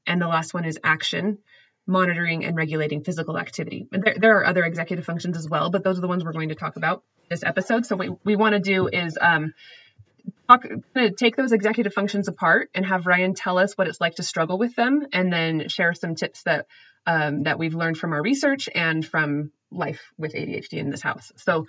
[0.06, 1.38] And the last one is action,
[1.86, 3.86] monitoring and regulating physical activity.
[3.92, 6.32] And there, there are other executive functions as well, but those are the ones we're
[6.32, 7.86] going to talk about this episode.
[7.86, 9.52] So what we want to do is um,
[10.48, 14.16] talk, gonna take those executive functions apart and have Ryan tell us what it's like
[14.16, 16.66] to struggle with them, and then share some tips that
[17.06, 21.32] um, that we've learned from our research and from life with ADHD in this house.
[21.36, 21.66] So.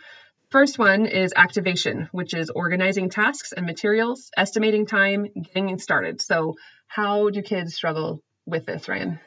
[0.50, 6.22] First one is activation, which is organizing tasks and materials, estimating time, getting started.
[6.22, 6.56] So,
[6.88, 9.20] how do kids struggle with this, Ryan?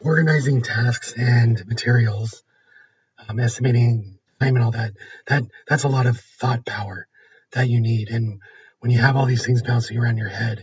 [0.00, 2.42] Organizing tasks and materials,
[3.28, 4.94] um, estimating time and all that.
[5.28, 7.06] That that's a lot of thought power
[7.52, 8.08] that you need.
[8.10, 8.40] And
[8.80, 10.62] when you have all these things bouncing around your head,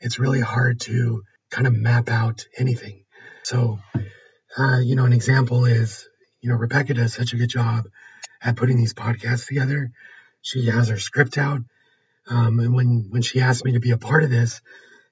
[0.00, 3.04] it's really hard to kind of map out anything.
[3.42, 3.78] So,
[4.56, 6.08] uh, you know, an example is,
[6.40, 7.86] you know, Rebecca does such a good job
[8.42, 9.90] at putting these podcasts together.
[10.42, 11.60] She has her script out.
[12.28, 14.60] Um, and when, when she asked me to be a part of this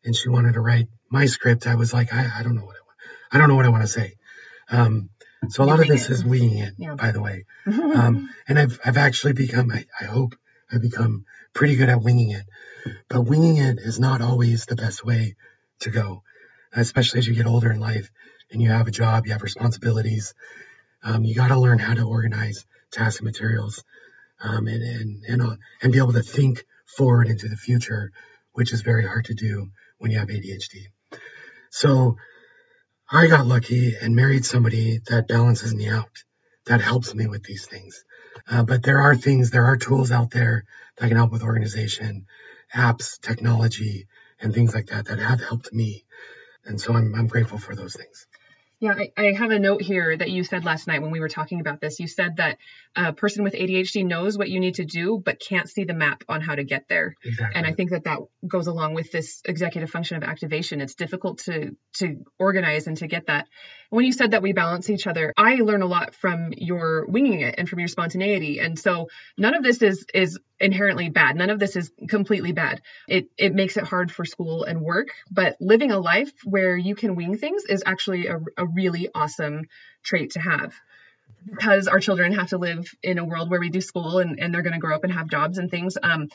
[0.05, 2.77] and she wanted to write my script, I was like, I, I don't know what
[2.77, 2.99] I want.
[3.33, 4.15] I don't know what I want to say.
[4.71, 5.11] Um,
[5.49, 6.95] so a lot of this is winging it, Yeah.
[6.95, 7.45] by the way.
[7.97, 10.35] Um, and I've, I've actually become, I, I hope
[10.77, 12.45] I've become pretty good at winging it.
[13.09, 15.37] But winging it is not always the best way
[15.81, 16.23] to go,
[16.75, 18.11] especially as you get older in life
[18.53, 20.35] and you have a job, you have responsibilities.
[21.03, 23.83] Um, you got to learn how to organize tasks and materials
[24.43, 28.13] um, and, and, and, uh, and be able to think forward into the future,
[28.53, 30.89] which is very hard to do when you have ADHD.
[31.71, 32.19] So
[33.11, 36.23] I got lucky and married somebody that balances me out,
[36.67, 38.05] that helps me with these things.
[38.49, 40.65] Uh, but there are things, there are tools out there
[40.97, 42.27] that can help with organization,
[42.75, 44.07] apps, technology,
[44.41, 46.05] and things like that that have helped me.
[46.65, 48.27] And so I'm, I'm grateful for those things.
[48.79, 51.29] Yeah, I, I have a note here that you said last night when we were
[51.29, 51.99] talking about this.
[51.99, 52.59] You said that
[52.97, 56.25] a person with ADHD knows what you need to do, but can't see the map
[56.29, 57.15] on how to get there.
[57.23, 57.55] Exactly.
[57.55, 60.81] And I think that that goes along with this executive function of activation.
[60.81, 63.47] It's difficult to to organize and to get that.
[63.91, 67.43] When you said that we balance each other, I learn a lot from your winging
[67.43, 68.59] it and from your spontaneity.
[68.59, 71.37] And so none of this is is inherently bad.
[71.37, 72.81] None of this is completely bad.
[73.09, 76.95] It it makes it hard for school and work, but living a life where you
[76.95, 79.67] can wing things is actually a, a really awesome
[80.03, 80.73] trait to have
[81.47, 84.53] because our children have to live in a world where we do school and, and
[84.53, 86.29] they're going to grow up and have jobs and things um,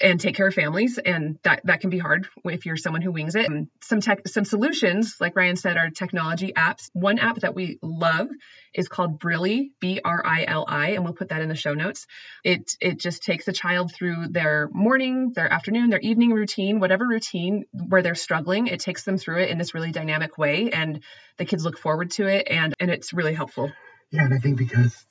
[0.00, 3.12] and take care of families and that that can be hard if you're someone who
[3.12, 3.48] wings it.
[3.48, 6.90] And some tech some solutions like ryan said are technology apps.
[6.92, 8.28] One app that we love
[8.74, 12.06] is called Brili b-r-i-l-i and we'll put that in the show notes.
[12.44, 17.06] It it just takes a child through their morning their afternoon their evening routine whatever
[17.06, 21.02] routine where they're struggling it takes them through it in this really dynamic way and
[21.38, 23.70] the kids look forward to it and and it's really helpful
[24.10, 25.06] Yeah, and I think because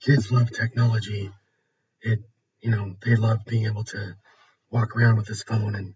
[0.00, 1.30] kids love technology,
[2.02, 2.20] it
[2.60, 4.16] you know they love being able to
[4.70, 5.94] walk around with this phone and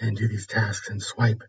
[0.00, 1.42] and do these tasks and swipe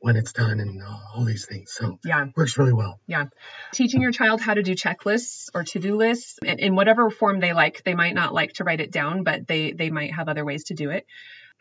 [0.00, 1.72] when it's done and all, these things.
[1.72, 2.98] So yeah works really well.
[3.06, 3.26] Yeah.
[3.72, 7.52] Teaching your child how to do checklists or to-do lists in, in whatever form they
[7.52, 7.82] like.
[7.84, 10.64] They might not like to write it down, but they they might have other ways
[10.64, 11.04] to do it.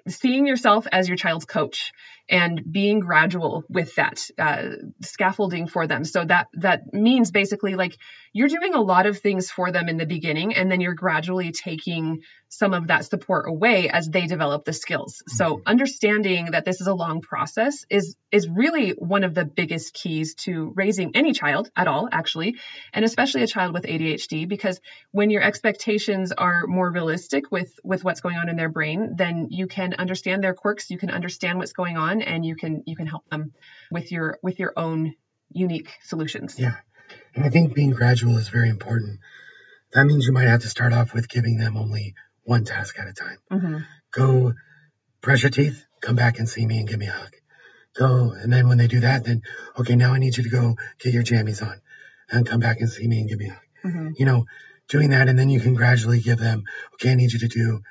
[0.07, 1.91] Seeing yourself as your child's coach
[2.29, 4.69] and being gradual with that uh,
[5.01, 6.05] scaffolding for them.
[6.05, 7.97] So that that means basically like
[8.31, 11.51] you're doing a lot of things for them in the beginning, and then you're gradually
[11.51, 15.21] taking some of that support away as they develop the skills.
[15.27, 19.93] So understanding that this is a long process is is really one of the biggest
[19.93, 22.55] keys to raising any child at all actually,
[22.93, 24.80] and especially a child with ADHD because
[25.11, 29.47] when your expectations are more realistic with with what's going on in their brain, then
[29.49, 32.95] you can understand their quirks, you can understand what's going on and you can you
[32.95, 33.53] can help them
[33.91, 35.15] with your with your own
[35.51, 36.55] unique solutions.
[36.57, 36.76] Yeah.
[37.36, 39.20] And I think being gradual is very important.
[39.93, 42.13] That means you might have to start off with giving them only
[42.43, 43.38] one task at a time.
[43.51, 43.78] Mm-hmm.
[44.11, 44.53] Go
[45.22, 47.32] brush your teeth, come back and see me and give me a hug.
[47.97, 49.41] Go, and then when they do that, then,
[49.78, 51.82] okay, now I need you to go get your jammies on
[52.32, 53.63] and come back and see me and give me a hug.
[53.86, 54.09] Mm-hmm.
[54.17, 54.45] You know,
[54.88, 56.63] doing that, and then you can gradually give them,
[56.95, 57.82] okay, I need you to do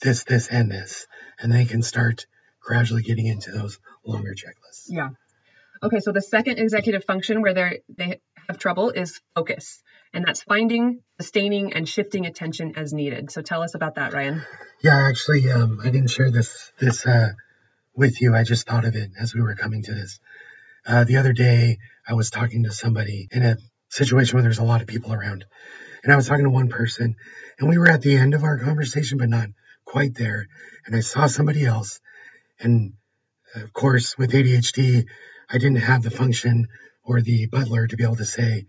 [0.00, 1.06] this, this, and this.
[1.40, 2.26] And they can start
[2.64, 4.86] gradually getting into those longer checklists.
[4.88, 5.10] Yeah.
[5.82, 9.82] Okay, so the second executive function where they they have trouble is focus,
[10.14, 13.30] and that's finding, sustaining, and shifting attention as needed.
[13.30, 14.42] So tell us about that, Ryan.
[14.82, 17.30] Yeah, actually, um, I didn't share this this uh,
[17.96, 18.34] with you.
[18.34, 20.20] I just thought of it as we were coming to this.
[20.86, 23.56] Uh, the other day, I was talking to somebody in a
[23.88, 25.44] situation where there's a lot of people around,
[26.04, 27.16] and I was talking to one person,
[27.58, 29.48] and we were at the end of our conversation, but not
[29.84, 30.46] quite there.
[30.86, 32.00] And I saw somebody else,
[32.62, 32.94] and
[33.54, 35.04] of course, with ADHD,
[35.50, 36.68] I didn't have the function
[37.04, 38.66] or the butler to be able to say,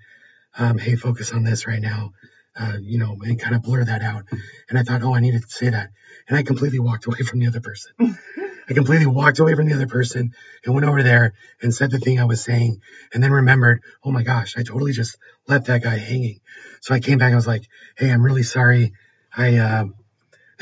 [0.57, 2.11] um, "Hey, focus on this right now."
[2.55, 4.25] Uh, you know, and kind of blur that out.
[4.69, 5.89] And I thought, oh, I needed to say that.
[6.27, 7.93] And I completely walked away from the other person.
[8.69, 10.33] I completely walked away from the other person
[10.63, 11.33] and went over there
[11.63, 12.79] and said the thing I was saying
[13.11, 15.17] and then remembered, oh my gosh, I totally just
[15.47, 16.41] left that guy hanging.
[16.81, 17.33] So I came back.
[17.33, 17.67] I was like,
[17.97, 18.93] hey, I'm really sorry.
[19.35, 19.85] I, uh,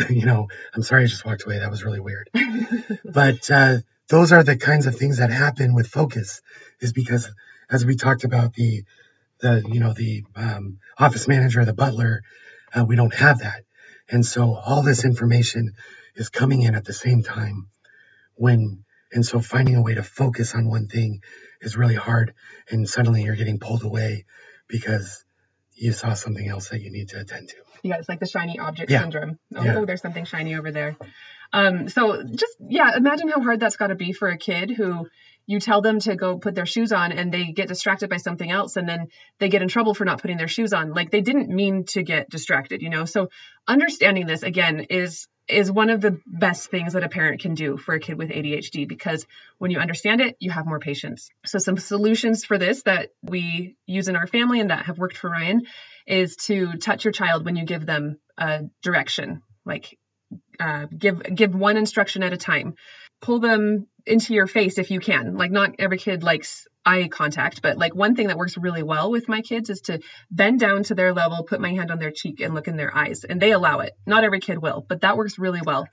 [0.10, 1.60] you know, I'm sorry I just walked away.
[1.60, 2.30] That was really weird.
[3.06, 3.78] but uh,
[4.08, 6.42] those are the kinds of things that happen with focus
[6.80, 7.30] is because
[7.70, 8.84] as we talked about the,
[9.40, 12.24] the you know, the um, office manager, the butler,
[12.74, 13.64] uh, we don't have that.
[14.10, 15.74] And so all this information
[16.16, 17.68] is coming in at the same time
[18.36, 18.84] when,
[19.14, 21.22] and so finding a way to focus on one thing
[21.62, 22.34] is really hard.
[22.70, 24.26] And suddenly you're getting pulled away
[24.68, 25.24] because
[25.76, 27.71] you saw something else that you need to attend to.
[27.84, 29.00] Yeah, it's like the shiny object Yeah.
[29.00, 29.40] syndrome.
[29.56, 29.78] Oh, Yeah.
[29.78, 30.96] oh, there's something shiny over there.
[31.54, 35.08] Um, so just yeah, imagine how hard that's got to be for a kid who
[35.48, 38.50] you tell them to go put their shoes on and they get distracted by something
[38.50, 39.08] else and then
[39.40, 40.94] they get in trouble for not putting their shoes on.
[40.94, 43.06] Like they didn't mean to get distracted, you know.
[43.06, 43.30] So
[43.68, 47.76] understanding this again is is one of the best things that a parent can do
[47.76, 49.26] for a kid with ADHD because
[49.58, 51.30] when you understand it, you have more patience.
[51.46, 55.18] So some solutions for this that we use in our family and that have worked
[55.18, 55.64] for Ryan
[56.08, 59.42] is to touch your child when you give them a direction.
[59.66, 59.98] Like
[60.60, 62.76] uh, give give one instruction at a time.
[63.22, 65.36] Pull them into your face if you can.
[65.36, 69.12] Like not every kid likes eye contact, but like one thing that works really well
[69.12, 70.00] with my kids is to
[70.32, 72.96] bend down to their level, put my hand on their cheek and look in their
[72.96, 73.24] eyes.
[73.24, 73.94] And they allow it.
[74.08, 75.88] Not every kid will, but that works really well.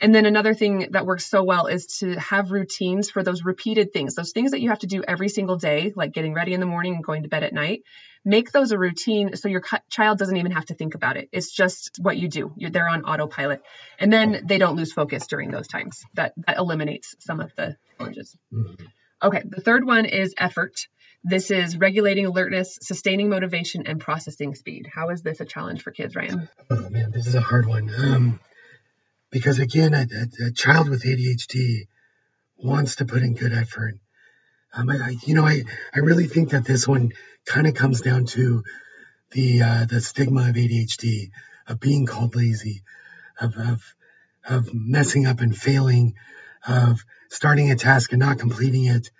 [0.00, 3.92] And then another thing that works so well is to have routines for those repeated
[3.92, 6.60] things, those things that you have to do every single day, like getting ready in
[6.60, 7.82] the morning and going to bed at night.
[8.26, 11.28] Make those a routine so your child doesn't even have to think about it.
[11.30, 12.52] It's just what you do.
[12.56, 13.62] You're, they're on autopilot.
[14.00, 16.02] And then they don't lose focus during those times.
[16.14, 18.36] That, that eliminates some of the challenges.
[18.52, 18.76] Mhm.
[19.22, 20.88] Okay, the third one is effort.
[21.22, 24.88] This is regulating alertness, sustaining motivation, and processing speed.
[24.92, 26.48] How is this a challenge for kids, Ryan?
[26.68, 27.88] Oh man, this is a hard one.
[27.96, 28.40] Um,
[29.30, 31.86] because again, a, a, a child with ADHD
[32.56, 33.94] wants to put in good effort.
[34.76, 35.64] Um, I, you know, I,
[35.94, 37.12] I really think that this one
[37.46, 38.62] kind of comes down to
[39.30, 41.30] the uh, the stigma of ADHD,
[41.66, 42.82] of being called lazy,
[43.40, 43.94] of, of
[44.46, 46.14] of messing up and failing,
[46.66, 49.10] of starting a task and not completing it.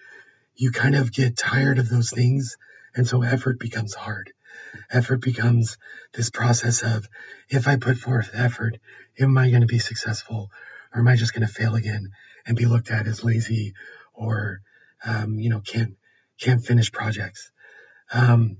[0.54, 2.56] You kind of get tired of those things,
[2.94, 4.32] and so effort becomes hard.
[4.90, 5.78] Effort becomes
[6.12, 7.08] this process of
[7.48, 8.78] if I put forth effort,
[9.18, 10.50] am I going to be successful
[10.94, 12.10] or am I just going to fail again
[12.46, 13.74] and be looked at as lazy
[14.14, 14.60] or,
[15.04, 15.96] um, you know, can't,
[16.40, 17.50] can't finish projects.
[18.12, 18.58] Um,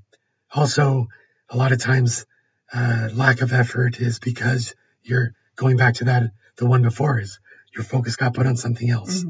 [0.53, 1.09] also,
[1.49, 2.27] a lot of times,
[2.73, 6.25] uh, lack of effort is because you're going back to that,
[6.57, 7.39] the one before is
[7.75, 9.23] your focus got put on something else.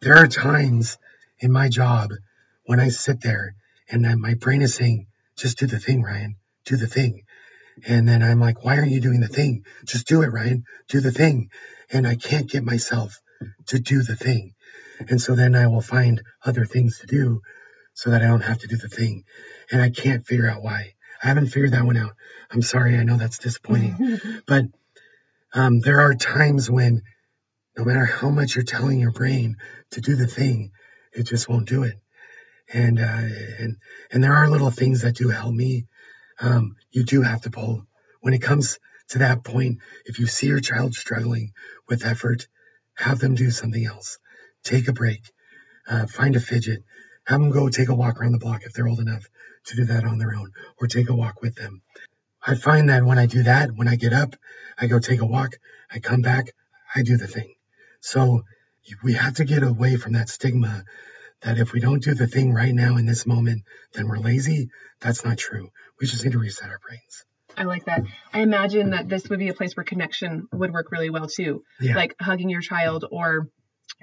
[0.00, 0.98] There are times
[1.38, 2.10] in my job
[2.64, 3.54] when I sit there
[3.90, 5.06] and then my brain is saying,
[5.36, 7.22] just do the thing, Ryan, do the thing.
[7.86, 9.64] And then I'm like, why aren't you doing the thing?
[9.84, 11.50] Just do it, Ryan, do the thing.
[11.92, 13.20] And I can't get myself
[13.66, 14.54] to do the thing.
[15.08, 17.42] And so then I will find other things to do
[17.94, 19.24] so that I don't have to do the thing.
[19.70, 20.94] And I can't figure out why.
[21.22, 22.12] I haven't figured that one out.
[22.50, 22.96] I'm sorry.
[22.96, 24.66] I know that's disappointing, but
[25.54, 27.02] um, there are times when
[27.76, 29.56] no matter how much you're telling your brain
[29.92, 30.72] to do the thing,
[31.12, 31.98] it just won't do it.
[32.72, 33.22] And, uh,
[33.58, 33.76] and,
[34.10, 35.86] and there are little things that do help me.
[36.40, 37.86] Um, you do have to pull
[38.20, 38.78] when it comes
[39.08, 39.78] to that point.
[40.04, 41.52] If you see your child struggling
[41.88, 42.48] with effort,
[42.94, 44.18] have them do something else.
[44.66, 45.30] Take a break,
[45.88, 46.82] uh, find a fidget,
[47.24, 49.24] have them go take a walk around the block if they're old enough
[49.66, 50.50] to do that on their own
[50.80, 51.82] or take a walk with them.
[52.44, 54.34] I find that when I do that, when I get up,
[54.76, 55.52] I go take a walk,
[55.88, 56.46] I come back,
[56.92, 57.54] I do the thing.
[58.00, 58.42] So
[59.04, 60.82] we have to get away from that stigma
[61.42, 63.62] that if we don't do the thing right now in this moment,
[63.94, 64.70] then we're lazy.
[65.00, 65.70] That's not true.
[66.00, 67.24] We just need to reset our brains.
[67.56, 68.02] I like that.
[68.32, 71.62] I imagine that this would be a place where connection would work really well too.
[71.80, 71.94] Yeah.
[71.94, 73.48] Like hugging your child or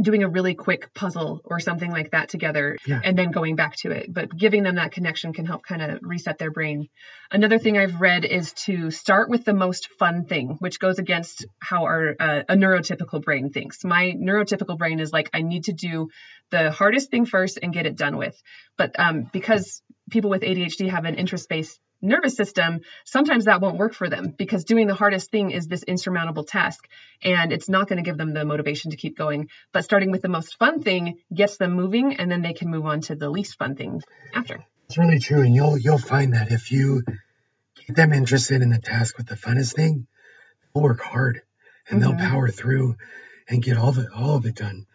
[0.01, 2.99] doing a really quick puzzle or something like that together Yeah.
[3.03, 4.11] and then going back to it.
[4.11, 6.87] But giving them that connection can help kind of reset their brain.
[7.31, 11.45] Another thing I've read is to start with the most fun thing, which goes against
[11.59, 13.83] how our uh, a neurotypical brain thinks.
[13.83, 16.09] My neurotypical brain is like, I need to do
[16.49, 18.35] the hardest thing first and get it done with.
[18.77, 23.77] But um, because people with ADHD have an interest based nervous system, sometimes that won't
[23.77, 26.87] work for them because doing the hardest thing is this insurmountable task
[27.23, 29.47] and it's not going to give them the motivation to keep going.
[29.71, 32.85] But starting with the most fun thing gets them moving and then they can move
[32.85, 34.01] on to the least fun thing
[34.33, 34.59] after.
[34.89, 37.03] It's really true, and you'll you'll find that if you
[37.87, 40.05] get them interested in the task with the funnest thing,
[40.73, 41.41] they'll work hard
[41.89, 42.01] and Mhm.
[42.01, 42.95] they'll power through
[43.47, 44.85] and get all of it all of it done,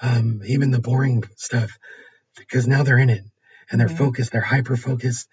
[0.00, 1.78] um, even the boring stuff,
[2.36, 3.22] because now they're in it
[3.70, 3.96] and they're Mhm.
[3.96, 5.28] focused, they're hyper focused,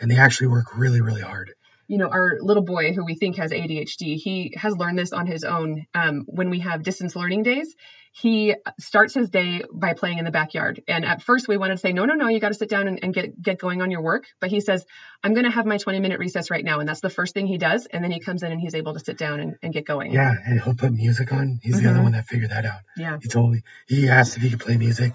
[0.00, 1.52] and they actually work really really hard.
[1.86, 5.26] you know, our little boy who we think has ADHD, he has learned this on
[5.26, 5.86] his own.
[5.92, 7.74] Um, when we have distance learning days,
[8.12, 10.80] he starts his day by playing in the backyard.
[10.86, 12.86] And at first, we wanted to say, no, no, no, you got to sit down
[12.86, 14.24] and, and get get going on your work.
[14.40, 14.84] But he says,
[15.24, 17.46] I'm going to have my 20 minute recess right now, and that's the first thing
[17.48, 17.86] he does.
[17.86, 20.12] And then he comes in and he's able to sit down and, and get going.
[20.12, 21.58] Yeah, and he'll put music on.
[21.62, 22.02] He's the other Mhm.
[22.04, 22.80] one that figured that out.
[22.96, 23.18] Yeah.
[23.20, 25.12] He told me he asked if he could play music.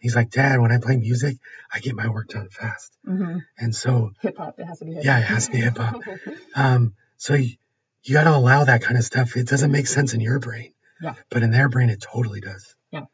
[0.00, 1.36] He's like, Dad, when I play music,
[1.72, 2.90] I get my work done fast.
[3.04, 4.58] hmm And so Hip hop.
[4.58, 4.92] It has to be.
[4.94, 5.04] Hip hop.
[5.04, 6.02] Yeah, it has to be hip hop.
[6.56, 7.50] Um, so you,
[8.02, 9.36] you got to allow that kind of stuff.
[9.36, 10.72] It doesn't make sense in your brain,
[11.02, 11.14] Yeah.
[11.30, 12.74] but in their brain, it totally does.
[12.90, 13.04] Yeah.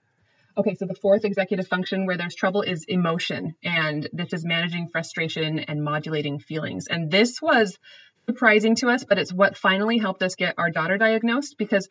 [0.57, 4.89] Okay, so the fourth executive function where there's trouble is emotion, and this is managing
[4.89, 6.87] frustration and modulating feelings.
[6.87, 7.77] And this was
[8.27, 11.89] surprising to us, but it's what finally helped us get our daughter diagnosed because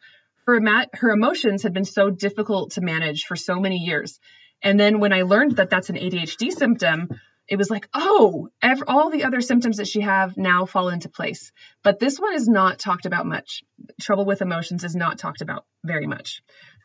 [0.47, 0.59] her
[0.93, 4.19] her emotions had been so difficult to manage for so many years.
[4.61, 7.09] And then when I learned that that's an ADHD symptom,
[7.47, 11.09] it was like, oh, ev- all the other symptoms that she have now fall into
[11.09, 11.51] place.
[11.83, 13.63] But this one is not talked about much.
[14.01, 16.41] Trouble with emotions is not talked about very much.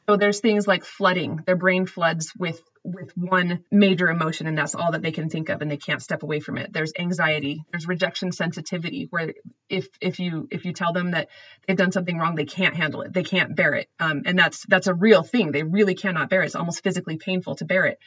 [0.08, 1.36] So there's things like flooding.
[1.46, 5.48] Their brain floods with with one major emotion and that's all that they can think
[5.50, 6.72] of and they can't step away from it.
[6.72, 9.34] There's anxiety, there's rejection sensitivity where
[9.68, 11.28] if if you if you tell them that
[11.66, 13.12] they've done something wrong, they can't handle it.
[13.12, 13.88] They can't bear it.
[13.98, 15.52] Um, and that's that's a real thing.
[15.52, 16.46] They really cannot bear it.
[16.46, 17.98] It's almost physically painful to bear it.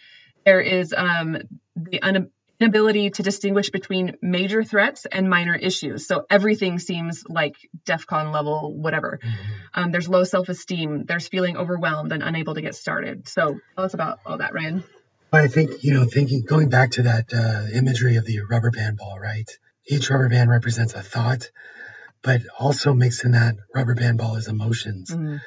[0.46, 1.38] There is um,
[1.76, 2.30] the un-
[2.60, 6.08] inability to distinguish between major threats and minor issues.
[6.08, 9.20] So everything seems like DEFCON level, whatever.
[9.74, 11.06] Um, there's low self esteem.
[11.06, 13.28] There's feeling overwhelmed and unable to get started.
[13.28, 14.84] So tell us about all that, Ryan.
[15.32, 18.98] I think, you know, thinking, going back to that uh, imagery of the rubber band
[18.98, 19.50] ball, right?
[19.88, 21.50] Each rubber band represents a thought,
[22.22, 25.10] but also mixed in that rubber band ball is emotions.
[25.10, 25.42] Mhm.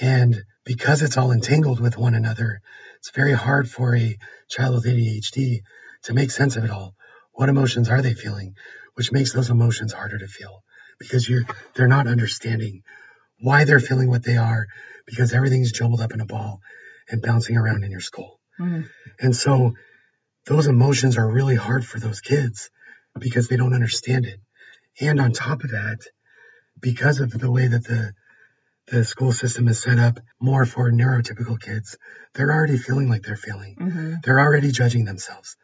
[0.00, 2.60] And because it's all entangled with one another,
[2.98, 4.16] it's very hard for a
[4.48, 5.62] child with ADHD
[6.06, 6.94] to make sense of it all.
[7.32, 8.54] What emotions are they feeling?
[8.94, 10.62] Which makes those emotions harder to feel
[10.98, 11.44] because you're
[11.74, 12.82] they're not understanding
[13.40, 14.66] why they're feeling what they are
[15.06, 16.60] because everything's jumbled up in a ball
[17.10, 18.40] and bouncing around in your skull.
[18.58, 18.88] Mhm.
[19.20, 19.74] And so
[20.46, 22.70] those emotions are really hard for those kids
[23.18, 24.40] because they don't understand it.
[25.00, 25.98] And on top of that,
[26.80, 28.14] because of the way that the
[28.92, 31.98] the school system is set up more for neurotypical kids,
[32.34, 33.74] they're already feeling like they're feeling.
[33.74, 34.22] Mhm.
[34.22, 35.56] They're already judging themselves.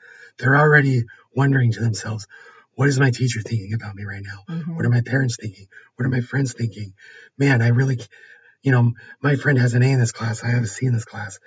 [0.43, 1.05] They're already
[1.37, 2.27] wondering to themselves,
[2.75, 4.43] what is my teacher thinking about me right now?
[4.53, 4.75] Mhm.
[4.75, 5.69] What are my parents thinking?
[5.95, 6.95] What are my friends thinking?
[7.39, 8.01] Man, I really,
[8.63, 10.43] you know, my friend has an A in this class.
[10.43, 11.39] I have a C in this class.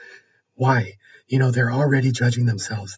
[0.54, 0.94] Why?
[1.28, 2.98] You know, they're already judging themselves.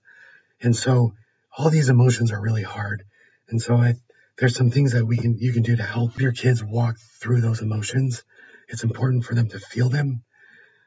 [0.61, 1.13] And so
[1.57, 3.03] all these emotions are really hard.
[3.49, 3.95] And so I,
[4.37, 7.41] there's some things that we can, you can do to help your kids walk through
[7.41, 8.23] those emotions.
[8.69, 10.21] It's important for them to feel them,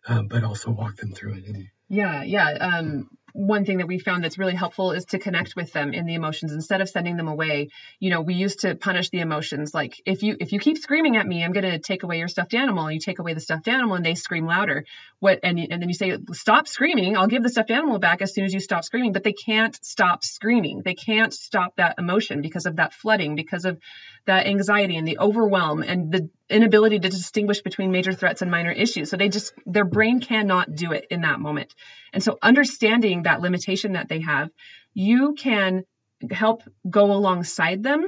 [0.06, 1.46] um, but also walk them through it.
[1.46, 2.50] And Yeah, yeah.
[2.50, 6.06] Um, one thing that we found that's really helpful is to connect with them in
[6.06, 7.68] the emotions instead of sending them away.
[7.98, 9.74] You know, we used to punish the emotions.
[9.74, 12.28] Like if you if you keep screaming at me, I'm going to take away your
[12.28, 12.84] stuffed animal.
[12.84, 14.84] And you take away the stuffed animal, and they scream louder.
[15.18, 17.16] What and and then you say, stop screaming.
[17.16, 19.12] I'll give the stuffed animal back as soon as you stop screaming.
[19.12, 20.82] But they can't stop screaming.
[20.84, 23.78] They can't stop that emotion because of that flooding, because of
[24.26, 28.70] that anxiety and the overwhelm and the inability to distinguish between major threats and minor
[28.70, 29.10] issues.
[29.10, 31.74] So they just their brain cannot do it in that moment.
[32.12, 34.50] And so understanding that limitation that they have,
[34.94, 35.84] you can
[36.30, 38.06] help go alongside them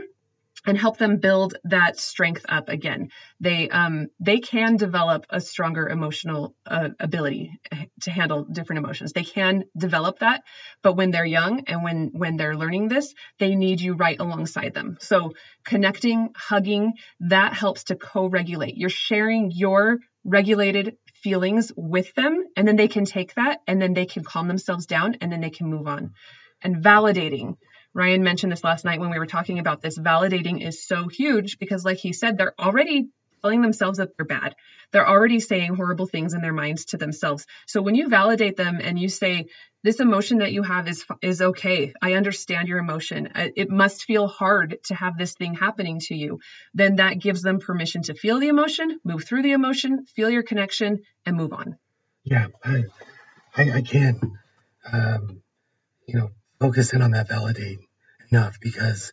[0.67, 3.09] and help them build that strength up again.
[3.41, 7.59] They um, they can develop a stronger emotional uh, ability
[8.03, 9.13] to handle different emotions.
[9.13, 10.43] They can develop that,
[10.83, 14.75] but when they're young and when when they're learning this, they need you right alongside
[14.75, 14.97] them.
[15.01, 15.33] So
[15.65, 18.77] connecting, hugging, that helps to co-regulate.
[18.77, 23.95] You're sharing your regulated feelings with them and then they can take that and then
[23.95, 26.13] they can calm themselves down and then they can move on
[26.63, 27.57] and validating
[27.95, 31.59] ryan mentioned this last night when we were talking about this validating is so huge
[31.59, 33.09] because like he said they're already
[33.43, 34.55] telling themselves that they're bad.
[34.93, 37.47] They're already saying horrible things in their minds to themselves.
[37.67, 39.47] So when you validate them and you say,
[39.83, 41.93] this emotion that you have is is okay.
[42.01, 43.31] I understand your emotion.
[43.35, 46.39] It must feel hard to have this thing happening to you.
[46.73, 50.45] Then that gives them permission to feel the emotion, move through the emotion, feel your
[50.45, 51.77] connection, and move on.
[52.23, 52.85] Yeah, I
[53.57, 54.23] I, I can't
[54.93, 55.43] um,
[56.07, 56.31] you know
[56.63, 57.81] focus in on that validate
[58.31, 59.13] enough because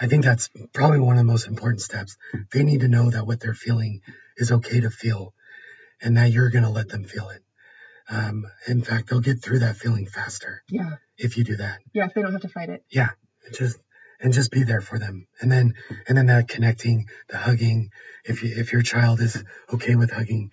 [0.00, 2.16] I think that's probably one of the most important steps.
[2.52, 4.00] They need to know that what they're feeling
[4.36, 5.32] is okay to feel
[6.02, 7.42] and that you're going to let them feel it.
[8.10, 10.64] Um, in fact, they'll get through that feeling faster.
[10.68, 10.96] Yeah.
[11.16, 11.78] If you do that.
[11.94, 12.82] Yeah, if they don't have to fight it.
[12.90, 13.10] Yeah.
[13.52, 13.78] Just
[14.20, 15.28] and just be there for them.
[15.40, 15.74] And then
[16.08, 17.90] and then that connecting, the hugging,
[18.24, 20.50] if you, if your child is okay with hugging,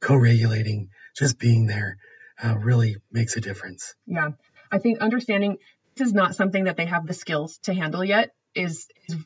[0.00, 1.98] co-regulating, just being there
[2.42, 3.96] uh, really makes a difference.
[4.06, 4.30] Yeah.
[4.72, 5.58] I think understanding
[5.94, 9.16] this is not something that they have the skills to handle yet is, is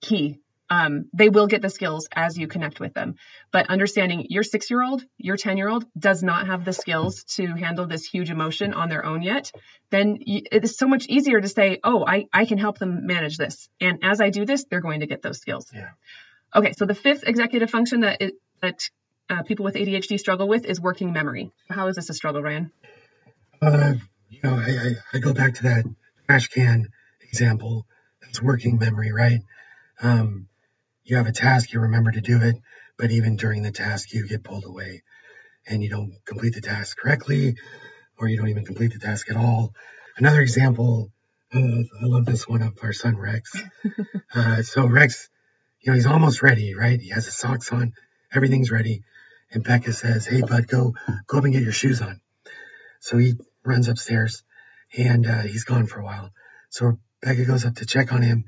[0.00, 0.40] key.
[0.70, 3.16] Um, they will get the skills as you connect with them.
[3.52, 7.22] But understanding your six year old, your 10 year old does not have the skills
[7.36, 9.52] to handle this huge emotion on their own yet,
[9.90, 13.36] then it is so much easier to say, oh, I, I can help them manage
[13.36, 13.68] this.
[13.80, 15.70] And as I do this, they're going to get those skills.
[15.72, 15.90] Yeah.
[16.54, 18.88] Okay, so the fifth executive function that, it, that
[19.28, 21.50] uh, people with ADHD struggle with is working memory.
[21.68, 22.72] How is this a struggle, Ryan?
[23.60, 23.94] Uh,
[24.34, 25.84] you know, I, I, I go back to that
[26.26, 26.88] trash can
[27.22, 27.86] example
[28.28, 29.40] it's working memory, right?
[30.02, 30.48] Um,
[31.04, 32.56] you have a task, you remember to do it,
[32.98, 35.02] but even during the task, you get pulled away
[35.68, 37.56] and you don't complete the task correctly,
[38.18, 39.72] or you don't even complete the task at all.
[40.16, 41.10] Another example,
[41.54, 43.54] uh, I love this one of our son Rex.
[44.34, 45.28] Uh, so Rex,
[45.80, 47.00] you know, he's almost ready, right?
[47.00, 47.92] He has his socks on,
[48.32, 49.02] everything's ready.
[49.52, 50.94] And Becca says, Hey, bud, go,
[51.28, 52.20] go up and get your shoes on.
[52.98, 53.34] So he
[53.64, 54.44] runs upstairs
[54.96, 56.30] and uh, he's gone for a while.
[56.70, 58.44] So Becca goes up to check on him,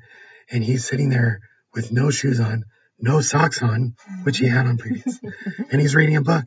[0.51, 1.41] and he's sitting there
[1.73, 2.65] with no shoes on,
[2.99, 5.19] no socks on, which he had on previous,
[5.71, 6.45] and he's reading a book.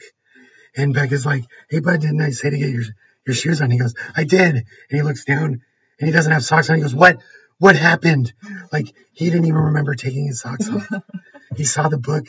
[0.76, 2.84] And Becca's like, "Hey, bud, didn't I say to get your
[3.26, 5.62] your shoes on?" He goes, "I did." And he looks down,
[5.98, 6.76] and he doesn't have socks on.
[6.76, 7.18] He goes, "What?
[7.58, 8.32] What happened?"
[8.72, 10.88] Like he didn't even remember taking his socks off.
[11.56, 12.26] he saw the book.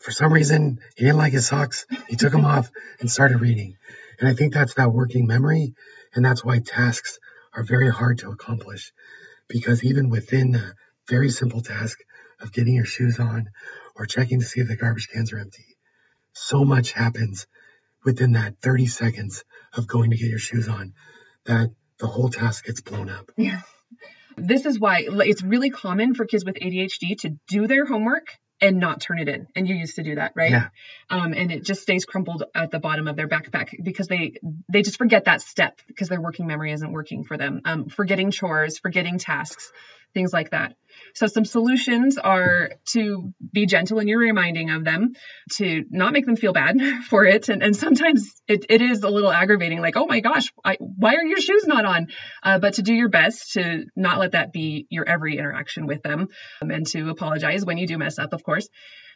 [0.00, 1.86] For some reason, he didn't like his socks.
[2.08, 2.70] He took them off
[3.00, 3.76] and started reading.
[4.20, 5.74] And I think that's that working memory,
[6.14, 7.18] and that's why tasks
[7.54, 8.92] are very hard to accomplish
[9.48, 10.74] because even within a
[11.08, 11.98] very simple task
[12.40, 13.50] of getting your shoes on
[13.96, 15.76] or checking to see if the garbage cans are empty,
[16.32, 17.46] so much happens
[18.04, 19.44] within that 30 seconds
[19.74, 20.92] of going to get your shoes on
[21.46, 23.30] that the whole task gets blown up.
[23.36, 23.60] Yeah.
[24.36, 28.28] This is why it's really common for kids with ADHD to do their homework
[28.60, 29.46] and not turn it in.
[29.56, 30.50] And you used to do that, right?
[30.50, 30.68] Yeah.
[31.08, 34.34] Um, and it just stays crumpled at the bottom of their backpack because they
[34.68, 37.62] they just forget that step because their working memory isn't working for them.
[37.64, 39.72] Um, forgetting chores, forgetting tasks,
[40.14, 40.74] things like that.
[41.14, 45.12] So some solutions are to be gentle in your reminding of them,
[45.52, 47.48] to not make them feel bad for it.
[47.48, 51.14] And, and sometimes it, it is a little aggravating, like, oh my gosh, I, why
[51.14, 52.08] are your shoes not on?
[52.42, 56.02] Uh, but to do your best to not let that be your every interaction with
[56.02, 56.28] them
[56.62, 58.68] um, and to apologize when you do mess up, of course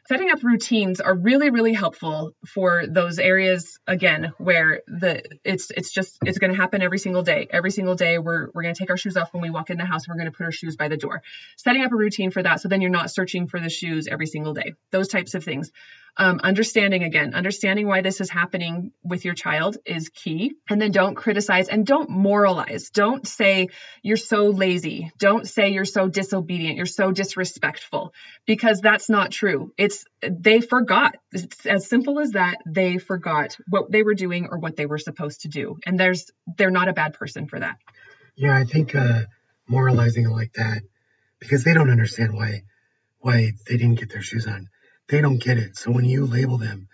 [0.06, 5.92] setting up routines are really really helpful for those areas again where the it's it's
[5.92, 7.46] just it's going to happen every single day.
[7.50, 9.78] Every single day we're we're going to take our shoes off when we walk in
[9.78, 11.22] the house we're going to put our shoes by the door.
[11.56, 14.26] Setting up a routine for that so then you're not searching for the shoes every
[14.26, 14.74] single day.
[14.90, 15.70] Those types of things
[16.16, 20.54] um, understanding again, understanding why this is happening with your child is key.
[20.68, 22.90] And then don't criticize and don't moralize.
[22.90, 23.68] Don't say
[24.02, 25.10] you're so lazy.
[25.18, 26.76] Don't say you're so disobedient.
[26.76, 28.12] You're so disrespectful
[28.46, 29.72] because that's not true.
[29.76, 31.16] It's they forgot.
[31.32, 32.58] It's as simple as that.
[32.64, 35.78] They forgot what they were doing or what they were supposed to do.
[35.84, 37.76] And there's they're not a bad person for that.
[38.36, 39.22] Yeah, I think uh,
[39.66, 40.82] moralizing like that
[41.40, 42.62] because they don't understand why
[43.18, 44.68] why they didn't get their shoes on
[45.08, 45.76] they don't get it.
[45.76, 46.88] So when you label them,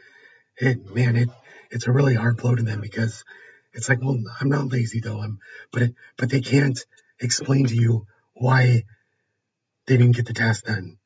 [0.57, 1.29] it man, it
[1.71, 3.25] it's a really hard blow to them because
[3.73, 5.21] it's like, well, I'm not lazy though.
[5.21, 5.39] I'm,
[5.73, 6.79] but it, but they can't
[7.21, 8.83] explain to you why
[9.87, 10.97] they didn't get the task done.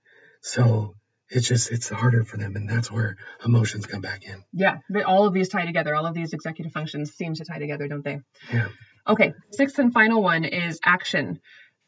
[0.40, 0.94] So
[1.28, 4.42] it's just it's harder for them, and that's where emotions come back in.
[4.52, 4.76] Yeah,
[5.06, 5.94] all of these tie together.
[5.94, 8.20] All of these executive functions seem to tie together, don't they?
[8.52, 8.68] Yeah.
[9.06, 11.38] Okay, sixth and final one is action.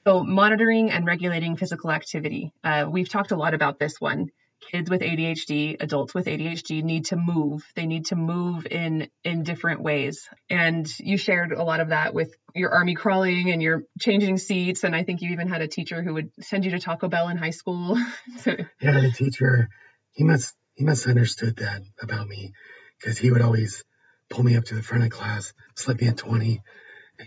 [0.07, 2.53] So monitoring and regulating physical activity.
[2.63, 4.27] Uh, we've talked a lot about this one
[4.71, 7.65] kids with ADHD, adults with ADHD need to move.
[7.75, 10.29] They need to move in in different ways.
[10.51, 14.85] And you shared a lot of that with your army crawling and your changing seats.
[14.85, 17.29] And I think you even had a teacher who would send you to Taco Bell
[17.29, 17.97] in high school.
[18.47, 19.69] yeah, the teacher
[20.13, 22.53] he must he must understood that about me
[22.99, 23.85] because he would always
[24.29, 26.63] pull me up to the front of class, slip me a 20,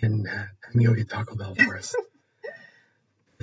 [0.02, 1.96] and uh, have me go get Taco Bell for us.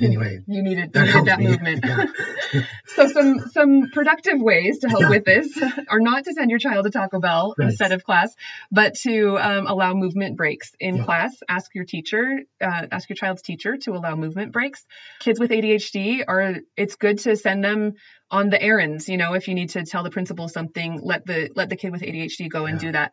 [0.00, 1.84] Anyway, you needed, you that needed that movement.
[1.84, 2.60] Yeah.
[2.86, 5.08] so some some productive ways to help Yeah.
[5.10, 5.56] with this
[5.88, 7.68] are not to send your child to Taco Bell Right.
[7.68, 8.34] instead of class,
[8.70, 11.04] but to um, allow movement breaks in Yeah.
[11.04, 11.36] class.
[11.48, 14.84] Ask your teacher, uh, ask your child's teacher to allow movement breaks.
[15.20, 16.56] Kids with ADHD are.
[16.76, 17.94] It's good to send them
[18.30, 19.08] on the errands.
[19.08, 21.92] You know, if you need to tell the principal something, let the let the kid
[21.92, 23.12] with ADHD go and do that.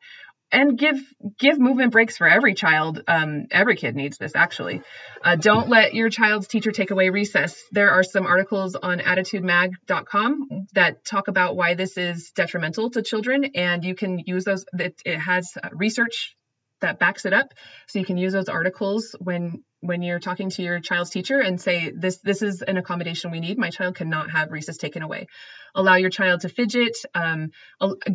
[0.51, 0.97] And give
[1.39, 3.01] give movement breaks for every child.
[3.07, 4.81] Um, every kid needs this actually.
[5.23, 7.59] Uh, don't let your child's teacher take away recess.
[7.71, 13.45] There are some articles on additudemag.com that talk about why this is detrimental to children,
[13.55, 14.65] and you can use those.
[14.73, 16.35] It, it has research
[16.81, 17.53] that backs it up,
[17.87, 21.59] so you can use those articles when when you're talking to your child's teacher and
[21.59, 23.57] say this this is an accommodation we need.
[23.57, 25.27] My child cannot have recess taken away.
[25.75, 26.95] Allow your child to fidget.
[27.13, 27.51] Um,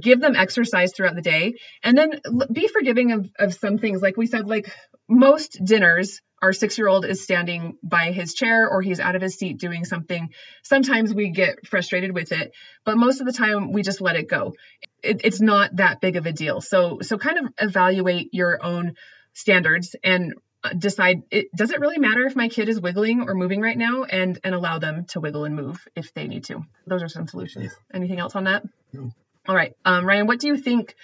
[0.00, 2.20] give them exercise throughout the day, and then
[2.52, 4.00] be forgiving of, of some things.
[4.00, 4.72] Like we said, like
[5.08, 9.22] most dinners our six year old is standing by his chair or he's out of
[9.22, 10.28] his seat doing something.
[10.62, 12.52] Sometimes we get frustrated with it,
[12.84, 14.54] but most of the time we just let it go.
[15.02, 16.60] It, it's not that big of a deal.
[16.60, 18.94] So, so kind of evaluate your own
[19.32, 20.34] standards and
[20.76, 24.02] decide it does it really matter if my kid is wiggling or moving right now
[24.04, 27.28] and and allow them to wiggle and move if they need to those are some
[27.28, 29.12] solutions anything else on that No.
[29.48, 30.94] all right um, ryan what do you think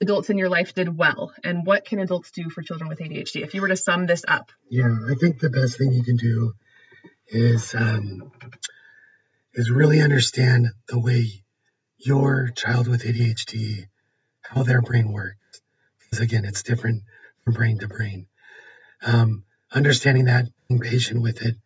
[0.00, 3.36] adults in your life did well and what can adults do for children with adhd
[3.42, 6.16] if you were to sum this up Yeah, I think the best thing you can
[6.16, 6.54] do
[7.26, 8.30] is um,
[9.54, 11.26] is really understand the way
[11.98, 13.86] your child with ADHD,
[14.42, 15.36] how their brain works.
[15.98, 17.02] Because again, it's different
[17.44, 18.26] from brain to brain.
[19.04, 21.56] Um, understanding that, being patient with it,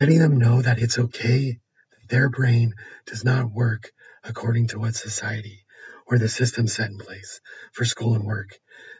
[0.00, 1.58] letting them know that it's okay
[1.92, 2.74] that their brain
[3.06, 3.90] does not work
[4.24, 5.64] according to what society
[6.06, 7.40] or the system set in place
[7.72, 8.58] for school and work.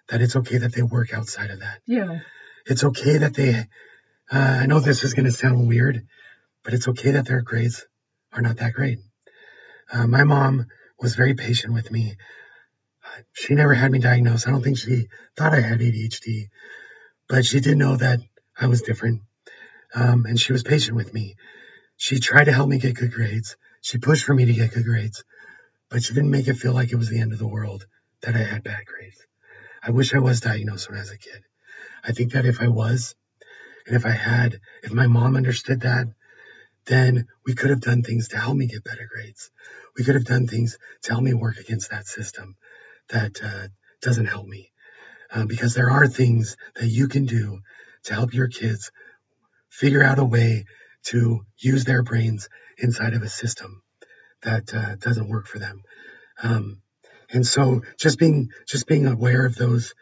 [0.09, 1.80] That it's okay that they work outside of that.
[1.86, 2.20] Yeah.
[2.66, 3.66] It's okay that they
[4.32, 6.07] uh, i know this is going to sound weird
[6.62, 7.86] but it's okay that their grades
[8.32, 8.98] are not that great.
[9.92, 10.66] Uh, my mom
[11.01, 12.16] was very patient with me.
[13.05, 14.46] Uh, she never had me diagnosed.
[14.46, 16.48] I don't think she thought i had adhd
[17.31, 18.20] but she did know that
[18.61, 19.22] i was different.
[19.95, 21.37] Um, and she was patient with me.
[21.97, 23.57] She tried to help me get good grades.
[23.83, 25.22] She pushed for me to get good grades
[25.91, 27.87] but she didn't make it feel like it was the end of the world
[28.22, 29.26] that i had bad grades.
[29.83, 31.43] I wish i was diagnosed when i was a kid.
[32.05, 33.14] I think that if I was,
[33.87, 36.07] and if I had, if my mom understood that,
[36.87, 39.51] then we could have done things to help me get better grades.
[39.97, 42.57] We could have done things to help me work against that system
[43.11, 43.68] that uh,
[44.03, 44.69] doesn't help me.
[45.33, 47.61] Uh, because there are things that you can do
[48.05, 48.91] to help your kids
[49.68, 50.64] figure out a way
[51.05, 53.83] to use their brains inside of a system
[54.43, 55.83] that uh, doesn't work for them.
[56.43, 56.83] Um,
[57.31, 59.95] and so just being just being aware of those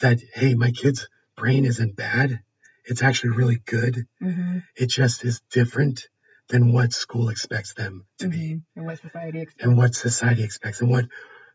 [0.00, 2.40] that hey, my kid's brain isn't bad.
[2.84, 4.06] It's actually really good.
[4.22, 4.58] mm-hmm.
[4.76, 6.08] It just is different
[6.48, 10.80] than what school expects them to be and what society expects and what society expects
[10.80, 11.06] and what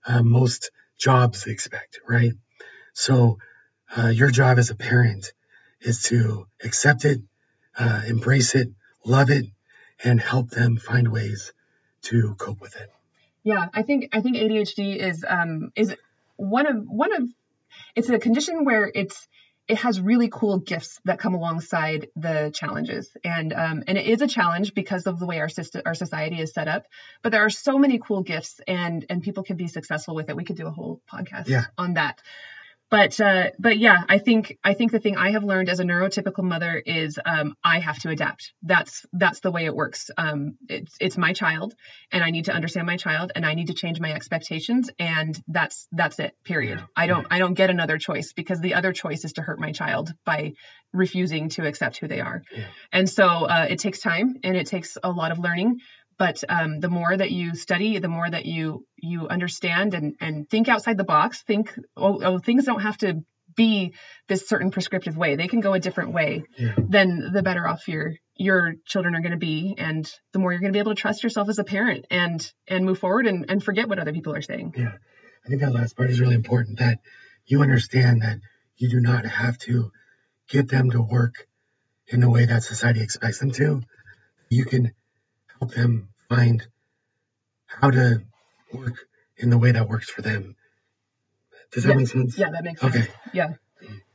[0.06, 2.34] uh, most jobs expect, right?
[2.96, 3.38] So
[3.96, 5.32] uh, your job as a parent
[5.82, 7.20] is to accept it,
[7.78, 8.70] uh, embrace it,
[9.06, 9.46] love it,
[10.04, 11.52] and help them find ways
[12.04, 12.90] to cope with it.
[13.44, 15.94] Yeah, I think I think ADHD is um is
[16.38, 17.30] one of one of
[17.96, 19.28] it's a condition where it's
[19.68, 24.22] it has really cool gifts that come alongside the challenges and um, and it is
[24.22, 26.86] a challenge because of the way our system our society is set up
[27.24, 30.36] but there are so many cool gifts and and people can be successful with it
[30.36, 31.66] we could do a whole podcast Yeah.
[31.78, 32.22] on that
[32.92, 35.84] but uh, but yeah, I think I think the thing I have learned as a
[35.84, 38.54] neurotypical mother is um, I have to adapt.
[38.62, 40.12] That's that's the way it works.
[40.18, 41.74] Um, it's it's my child,
[42.12, 45.38] and I need to understand my child, and I need to change my expectations, and
[45.48, 46.34] that's that's it.
[46.44, 46.80] Period.
[46.80, 46.86] Yeah.
[46.96, 49.72] I don't I don't get another choice because the other choice is to hurt my
[49.72, 50.54] child by
[50.94, 52.42] refusing to accept who they are.
[52.56, 52.66] Yeah.
[52.92, 55.80] And so uh, it takes time and it takes a lot of learning.
[56.18, 60.50] But um, the more that you study, the more that you you understand and and
[60.50, 61.44] think outside the box.
[61.44, 63.24] Think oh, oh things don't have to
[63.56, 63.94] be
[64.28, 65.36] this certain prescriptive way.
[65.36, 66.44] They can go a different way.
[66.58, 66.76] Yeah.
[66.78, 70.62] Then the better off your your children are going to be, and the more you're
[70.62, 73.46] going to be able to trust yourself as a parent and and move forward and
[73.50, 74.74] and forget what other people are saying.
[74.78, 74.94] Yeah.
[75.46, 77.00] I think that last part is really important that
[77.46, 78.40] you understand that
[78.78, 79.92] you do not have to
[80.50, 81.48] get them to work
[82.08, 83.82] in the way that society expects them to.
[84.50, 84.94] You can
[85.60, 86.66] help them find
[87.66, 88.22] how to
[88.74, 88.96] work
[89.38, 90.56] in the way that works for them.
[91.72, 91.96] Does that Yeah.
[91.98, 92.38] make sense?
[92.38, 92.96] Yeah, that makes sense.
[92.96, 93.08] Okay.
[93.34, 93.54] Yeah.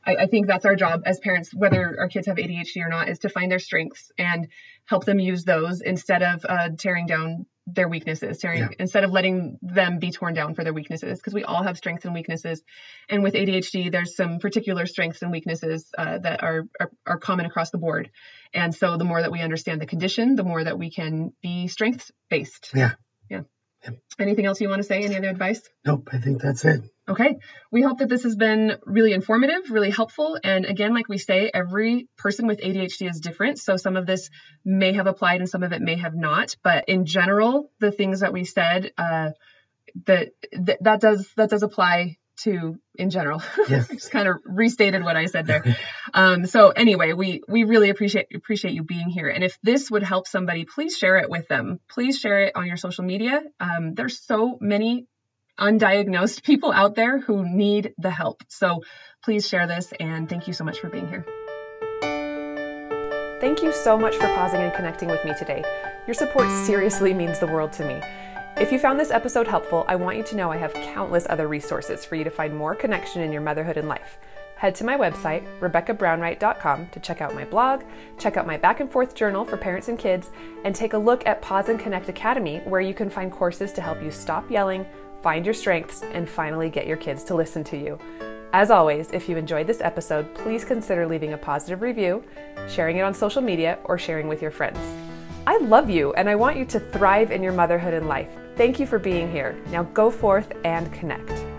[0.04, 3.08] I, I think that's our job as parents, whether our kids have ADHD or not,
[3.08, 4.48] is to find their strengths and
[4.86, 8.68] help them use those instead of uh, tearing down their weaknesses, sharing Yeah.
[8.78, 12.04] instead of letting them be torn down for their weaknesses, because we all have strengths
[12.04, 12.62] and weaknesses.
[13.08, 17.46] And with ADHD, there's some particular strengths and weaknesses uh, that are, are are common
[17.46, 18.10] across the board.
[18.52, 21.68] And so the more that we understand the condition, the more that we can be
[21.68, 22.70] strengths based.
[22.74, 22.92] Yeah.
[23.28, 23.42] Yeah.
[24.18, 25.02] Anything else you want to say?
[25.02, 25.62] Any other advice?
[25.86, 26.82] Nope, I think that's it.
[27.08, 27.36] Okay.
[27.72, 30.38] We hope that this has been really informative, really helpful.
[30.44, 33.58] And again, like we say, every person with ADHD is different.
[33.58, 34.30] So some of this
[34.64, 36.56] may have applied and some of it may have not.
[36.62, 39.30] But in general, the things that we said, uh,
[40.06, 43.42] that, that that does that does apply to in general.
[43.68, 43.88] Yes.
[43.88, 45.64] Just kind of restated what I said there.
[46.12, 49.28] Um, so anyway, we we really appreciate appreciate you being here.
[49.28, 51.78] And if this would help somebody, please share it with them.
[51.88, 53.42] Please share it on your social media.
[53.60, 55.06] Um, there's so many
[55.56, 58.42] undiagnosed people out there who need the help.
[58.48, 58.82] So
[59.22, 61.24] please share this and thank you so much for being here.
[63.40, 65.64] Thank you so much for pausing and connecting with me today.
[66.06, 68.29] Your support seriously means the world to me.
[68.60, 71.48] If you found this episode helpful, I want you to know I have countless other
[71.48, 74.18] resources for you to find more connection in your motherhood and life.
[74.56, 77.84] Head to my website, RebeccaBrownwright.com, to check out my blog,
[78.18, 80.28] check out my back and forth journal for parents and kids,
[80.64, 83.80] and take a look at Pause and Connect Academy, where you can find courses to
[83.80, 84.84] help you stop yelling,
[85.22, 87.98] find your strengths, and finally get your kids to listen to you.
[88.52, 92.22] As always, if you enjoyed this episode, please consider leaving a positive review,
[92.68, 94.78] sharing it on social media, or sharing with your friends.
[95.46, 98.30] I love you and I want you to thrive in your motherhood and life.
[98.60, 99.58] Thank you for being here.
[99.70, 101.49] Now go forth and connect.